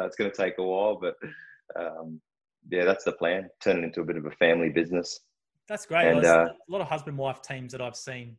[0.05, 1.17] it's going to take a while, but
[1.75, 2.21] um,
[2.71, 3.49] yeah, that's the plan.
[3.63, 5.21] Turn it into a bit of a family business.
[5.69, 6.09] That's great.
[6.09, 8.37] And, well, uh, a lot of husband wife teams that I've seen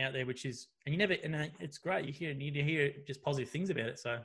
[0.00, 2.04] out there, which is and you never and it's great.
[2.04, 4.00] You hear you hear just positive things about it.
[4.00, 4.18] So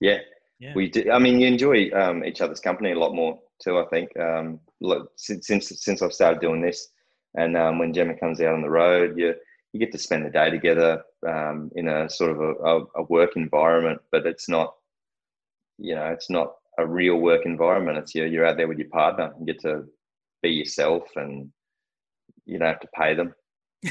[0.00, 0.18] yeah,
[0.58, 0.72] yeah.
[0.74, 1.10] we do.
[1.10, 3.78] I mean, you enjoy um, each other's company a lot more too.
[3.78, 4.60] I think um,
[5.16, 6.88] since since since I've started doing this,
[7.34, 9.34] and um, when Gemma comes out on the road, you
[9.72, 13.02] you get to spend the day together um, in a sort of a, a, a,
[13.10, 14.74] work environment, but it's not,
[15.76, 17.98] you know, it's not a real work environment.
[17.98, 19.34] It's you're, you're out there with your partner.
[19.38, 19.84] You get to
[20.42, 21.50] be yourself, and
[22.46, 23.34] you don't have to pay them.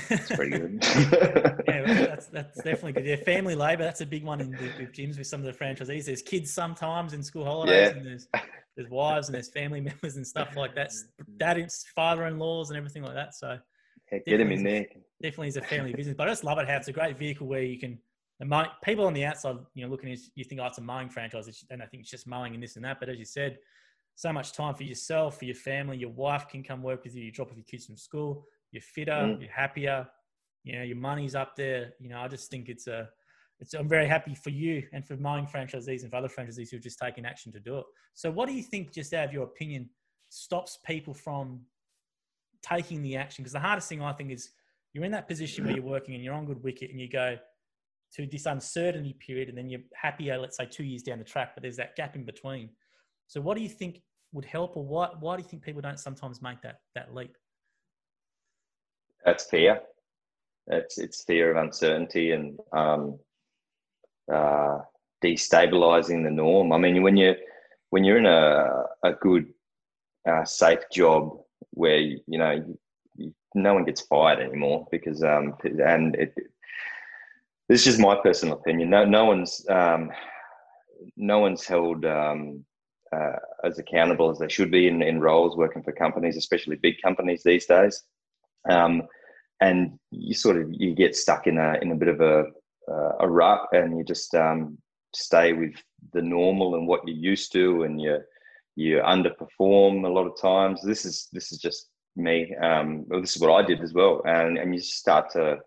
[0.09, 0.83] It's pretty good.
[1.67, 3.05] yeah, well, that's that's definitely good.
[3.05, 5.53] Yeah, family labour that's a big one in the, with Jim's with some of the
[5.53, 6.05] franchisees.
[6.05, 7.97] There's kids sometimes in school holidays, Yeah.
[7.97, 8.27] and there's
[8.75, 10.91] there's wives and there's family members and stuff like that.
[11.37, 11.65] Dad,
[11.95, 13.33] father-in-laws, and everything like that.
[13.35, 13.57] So
[14.25, 14.85] Get him in there.
[15.21, 16.15] definitely is a family business.
[16.17, 17.99] But I just love it how it's a great vehicle where you can.
[18.39, 21.09] The people on the outside, you know, looking at you think, oh, it's a mowing
[21.09, 22.99] franchise, and I think it's just mowing and this and that.
[22.99, 23.57] But as you said,
[24.15, 25.97] so much time for yourself, for your family.
[25.97, 27.23] Your wife can come work with you.
[27.23, 28.45] You drop off your kids from school.
[28.75, 29.11] You're fitter.
[29.11, 29.41] Mm.
[29.41, 30.07] You're happier.
[30.63, 31.93] You know, your money's up there.
[31.99, 33.09] You know, I just think it's a.
[33.61, 36.81] It's, I'm very happy for you and for mowing franchisees and for other franchisees who've
[36.81, 37.85] just taken action to do it.
[38.13, 39.89] So, what do you think, just out of your opinion,
[40.27, 41.61] stops people from
[42.61, 43.43] taking the action?
[43.43, 44.49] Because the hardest thing I think is
[44.91, 47.37] you're in that position where you're working and you're on good wicket and you go
[48.15, 51.51] to this uncertainty period and then you're happier, let's say two years down the track,
[51.55, 52.69] but there's that gap in between.
[53.27, 54.01] So what do you think
[54.33, 57.37] would help or why, why do you think people don't sometimes make that, that leap?
[59.25, 59.81] That's fear.
[60.67, 63.19] It's it's fear of uncertainty and um,
[64.31, 64.79] uh,
[65.23, 66.71] destabilizing the norm.
[66.71, 67.35] I mean, when you
[67.89, 69.53] when you're in a a good
[70.27, 71.37] uh, safe job
[71.71, 72.79] where you know you,
[73.15, 76.33] you, no one gets fired anymore because um and it,
[77.67, 78.89] this is just my personal opinion.
[78.89, 80.11] No no one's um,
[81.17, 82.63] no one's held um,
[83.15, 87.01] uh, as accountable as they should be in, in roles working for companies, especially big
[87.01, 88.03] companies these days.
[88.69, 89.03] Um,
[89.61, 92.45] and you sort of you get stuck in a in a bit of a
[92.91, 94.77] uh, a rut, and you just um,
[95.15, 95.73] stay with
[96.13, 98.19] the normal and what you're used to, and you
[98.75, 100.81] you underperform a lot of times.
[100.83, 102.53] This is this is just me.
[102.55, 105.59] Um, well, this is what I did as well, and and you start to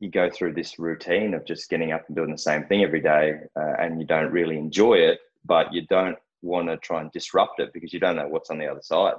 [0.00, 3.02] you go through this routine of just getting up and doing the same thing every
[3.02, 7.12] day, uh, and you don't really enjoy it, but you don't want to try and
[7.12, 9.14] disrupt it because you don't know what's on the other side.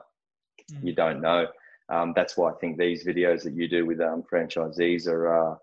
[0.74, 0.88] Mm.
[0.88, 1.48] You don't know.
[1.92, 5.56] Um, that's why I think these videos that you do with um, franchisees are, uh,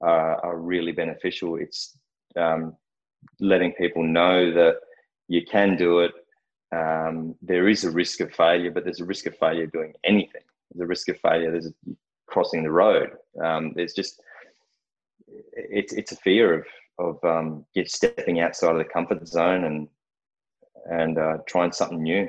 [0.00, 1.56] are are really beneficial.
[1.56, 1.96] It's
[2.36, 2.76] um,
[3.40, 4.76] letting people know that
[5.28, 6.12] you can do it.
[6.74, 10.42] Um, there is a risk of failure, but there's a risk of failure doing anything.
[10.70, 11.52] There's a risk of failure.
[11.52, 11.72] There's
[12.26, 13.10] crossing the road.
[13.42, 14.20] Um, there's just
[15.52, 16.66] it's it's a fear of
[16.98, 19.88] of um, stepping outside of the comfort zone and
[20.90, 22.28] and uh, trying something new.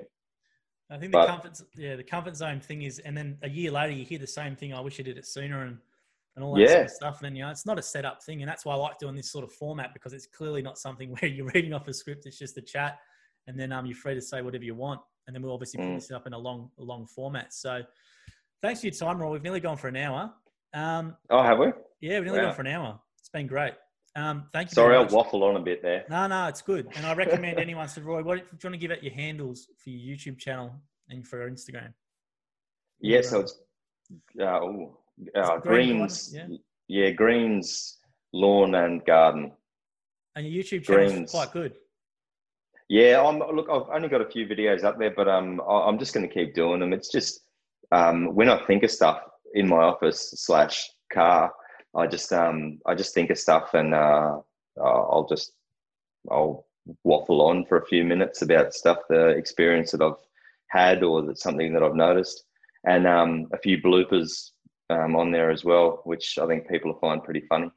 [0.90, 3.72] I think the But- comfort, yeah, the comfort zone thing is, and then a year
[3.72, 4.74] later you hear the same thing.
[4.74, 5.80] I wish I did it sooner, and
[6.36, 7.18] and all that sort of stuff.
[7.20, 9.00] And then you know, it's not a set up thing, and that's why I like
[9.00, 11.94] doing this sort of format because it's clearly not something where you're reading off a
[11.94, 12.26] script.
[12.28, 13.00] It's just a chat,
[13.48, 15.88] and then um, you're free to say whatever you want, and then we'll obviously put
[15.88, 15.96] Mm.
[15.96, 17.54] this up in a long, a long format.
[17.54, 17.82] So,
[18.62, 19.32] thanks for your time, Rory.
[19.34, 20.32] We've nearly gone for an hour.
[20.74, 21.68] Um, Oh, have we?
[22.02, 22.46] yeah, we've nearly Wow.
[22.48, 23.00] gone for an hour.
[23.20, 23.74] It's been great.
[24.18, 24.74] Um, thank you.
[24.74, 26.04] Sorry, I'll waffle on a bit there.
[26.10, 26.88] No, no, it's good.
[26.96, 27.88] And I recommend anyone.
[27.88, 30.74] So, Rory, what, do you want to give out your handles for your YouTube channel
[31.08, 31.94] and for your Instagram?
[33.00, 33.60] Yeah, so it's
[34.42, 34.98] uh, ooh,
[35.36, 36.30] uh, it Green greens.
[36.34, 36.60] Garden?
[36.88, 37.10] Yeah.
[37.12, 37.98] greens,
[38.34, 39.52] lawn and garden.
[40.36, 41.76] And your YouTube channel is quite good.
[42.90, 43.68] Yeah, I'm look.
[43.70, 46.34] I've only got a few videos up there, but um, I- I'm just going to
[46.34, 46.92] keep doing them.
[46.94, 47.42] It's just
[47.92, 49.22] um, when I think of stuff
[49.54, 51.52] in my office slash car,
[51.96, 54.40] I just um, I just think of stuff, and uh,
[54.82, 55.54] I'll just
[56.30, 56.68] I'll
[57.04, 60.14] waffle on for a few minutes about stuff, the experience that I've
[60.68, 62.44] had, or that's something that I've noticed,
[62.86, 64.52] and um, a few bloopers
[64.90, 67.70] um, on there as well, which I think people will find pretty funny.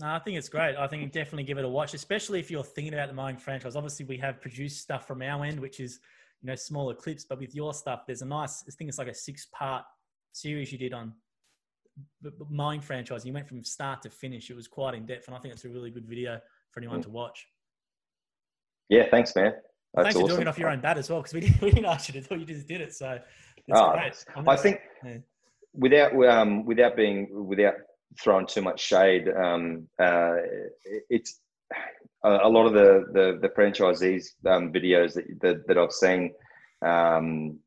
[0.00, 0.76] No, I think it's great.
[0.76, 3.76] I think definitely give it a watch, especially if you're thinking about the mowing franchise.
[3.76, 6.00] Obviously, we have produced stuff from our end, which is
[6.42, 8.64] you know smaller clips, but with your stuff, there's a nice.
[8.68, 9.84] I think it's like a six-part
[10.32, 11.12] series you did on
[12.50, 13.24] mowing franchise.
[13.24, 14.50] You went from start to finish.
[14.50, 16.40] It was quite in depth, and I think it's a really good video
[16.70, 17.46] for anyone to watch.
[18.88, 19.52] Yeah, thanks, man.
[19.94, 21.70] That's Thanks for doing it off your own bat as well, because we didn't, we
[21.70, 22.34] didn't ask you to do.
[22.34, 23.18] it, You just did it, so
[23.56, 23.94] it's Oh,
[24.46, 25.18] I think yeah.
[25.72, 27.74] without um, without being without
[28.20, 30.34] throwing too much shade, um, uh,
[31.08, 31.40] it's
[32.24, 36.32] a, a lot of the the, the franchisees um, videos that, that that I've seen.
[36.84, 37.58] Um,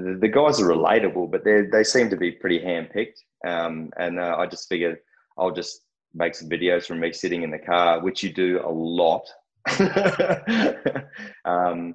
[0.00, 3.18] the, the guys are relatable, but they they seem to be pretty handpicked.
[3.46, 4.98] Um, and uh, I just figured
[5.38, 5.80] I'll just
[6.14, 9.26] make some videos from me sitting in the car, which you do a lot.
[11.46, 11.94] um,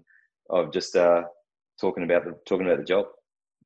[0.49, 1.23] of just uh,
[1.79, 3.05] talking about the talking about the job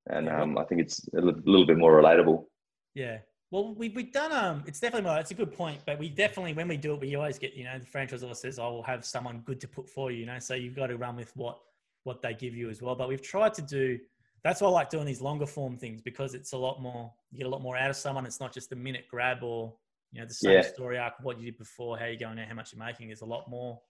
[0.07, 2.45] and um, I think it's a little bit more relatable.
[2.93, 3.19] Yeah.
[3.51, 6.53] Well, we, we've done, um, it's definitely, more, it's a good point, but we definitely,
[6.53, 8.81] when we do it, we always get, you know, the franchise always says, I will
[8.83, 11.31] have someone good to put for you, you know, so you've got to run with
[11.35, 11.59] what,
[12.03, 12.95] what they give you as well.
[12.95, 13.99] But we've tried to do,
[14.43, 17.37] that's why I like doing these longer form things because it's a lot more, you
[17.37, 18.25] get a lot more out of someone.
[18.25, 19.73] It's not just a minute grab or,
[20.11, 20.61] you know, the same Yeah.
[20.61, 23.07] story arc what you did before, how you're going now, how much you're making.
[23.07, 23.81] There's a lot more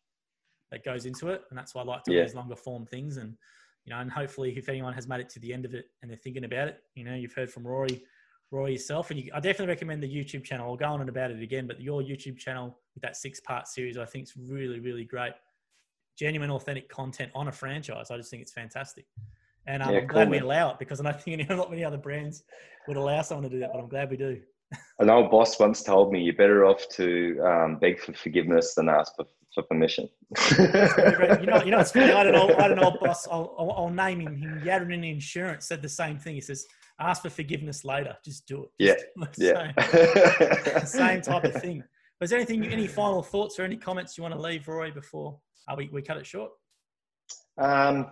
[0.71, 1.41] that goes into it.
[1.49, 2.25] And that's why I like doing Yeah.
[2.25, 3.17] these longer form things.
[3.17, 3.35] And,
[3.85, 6.09] you know, and hopefully if anyone has made it to the end of it and
[6.09, 8.03] they're thinking about it, you know, you've heard from Rory,
[8.51, 10.69] Rory yourself, and you, I definitely recommend the YouTube channel.
[10.69, 13.67] I'll go on and about it again, but your YouTube channel with that six part
[13.67, 15.33] series, I think is really, really great.
[16.15, 18.11] Genuine, authentic content on a franchise.
[18.11, 19.05] I just think it's fantastic.
[19.67, 21.97] And um, yeah, I'm glad we allow it because I don't think not many other
[21.97, 22.43] brands
[22.87, 24.41] would allow someone to do that, but I'm glad we do.
[24.99, 28.89] An old boss once told me you're better off to um, beg for forgiveness than
[28.89, 30.09] ask for, for permission.
[30.57, 30.67] you
[31.45, 32.11] know, you know, it's funny.
[32.11, 33.27] I had an old, I had an old boss.
[33.27, 34.35] I'll, I'll, I'll name him.
[34.35, 36.35] Him Yadrin Insurance said the same thing.
[36.35, 36.65] He says,
[36.99, 38.17] "Ask for forgiveness later.
[38.25, 40.57] Just do it." Just yeah, do it.
[40.65, 40.83] yeah.
[40.83, 41.83] Same, same type of thing.
[42.19, 44.91] But is there anything, any final thoughts or any comments you want to leave, Rory,
[44.91, 46.51] before uh, we, we cut it short?
[47.57, 48.07] Um,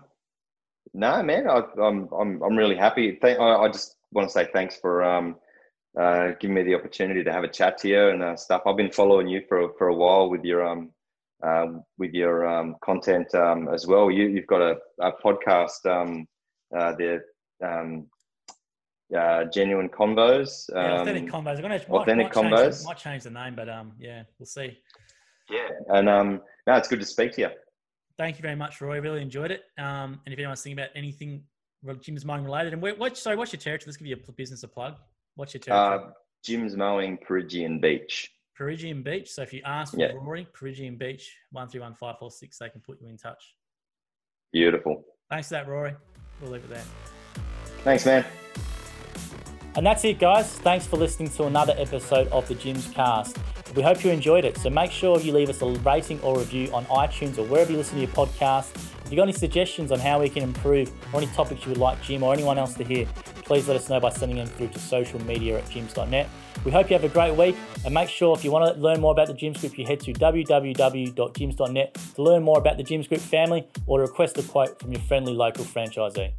[0.93, 3.17] no, man, I, am I'm, I'm I'm really happy.
[3.21, 5.37] Thank, I, I just want to say thanks for um,
[5.99, 8.63] uh, giving me the opportunity to have a chat to you and uh, stuff.
[8.65, 10.91] I've been following you for for a while with your um,
[11.43, 14.11] um with your um, content um, as well.
[14.11, 16.27] You you've got a, a podcast, um,
[16.77, 17.21] uh, the
[17.63, 18.07] um,
[19.17, 20.69] uh, genuine combos.
[20.73, 21.55] yeah, authentic combos.
[21.55, 22.73] I'm gonna authentic might, might combos.
[22.73, 24.77] Change, might change the name, but um, yeah, we'll see.
[25.49, 27.49] Yeah, and um, no, it's good to speak to you
[28.21, 28.99] thank you very much, Rory.
[28.99, 29.63] Really enjoyed it.
[29.79, 31.43] Um, and if anyone's thinking about anything
[32.01, 33.87] Jim's Mowing related, and what, sorry, what's your territory?
[33.87, 34.97] Let's give you a business a plug.
[35.35, 36.09] What's your territory?
[36.09, 36.11] Uh,
[36.45, 38.29] Jim's Mowing Peregian Beach.
[38.55, 39.31] Peregian Beach.
[39.31, 40.11] So if you ask for yeah.
[40.13, 43.55] Rory, Peregian Beach, 131546, they can put you in touch.
[44.53, 45.03] Beautiful.
[45.31, 45.95] Thanks for that, Rory.
[46.41, 46.83] We'll leave it there.
[47.83, 48.23] Thanks, man.
[49.75, 50.59] And that's it, guys.
[50.59, 53.37] Thanks for listening to another episode of the Jim's Cast.
[53.75, 54.57] We hope you enjoyed it.
[54.57, 57.77] So make sure you leave us a rating or review on iTunes or wherever you
[57.77, 58.75] listen to your podcast.
[58.75, 61.77] If you've got any suggestions on how we can improve or any topics you would
[61.77, 63.05] like Jim or anyone else to hear,
[63.43, 66.29] please let us know by sending them through to social media at jims.net.
[66.65, 67.55] We hope you have a great week
[67.85, 70.01] and make sure if you want to learn more about the Jim's Group, you head
[70.01, 74.79] to www.jims.net to learn more about the Jim's Group family or to request a quote
[74.79, 76.33] from your friendly local franchisee.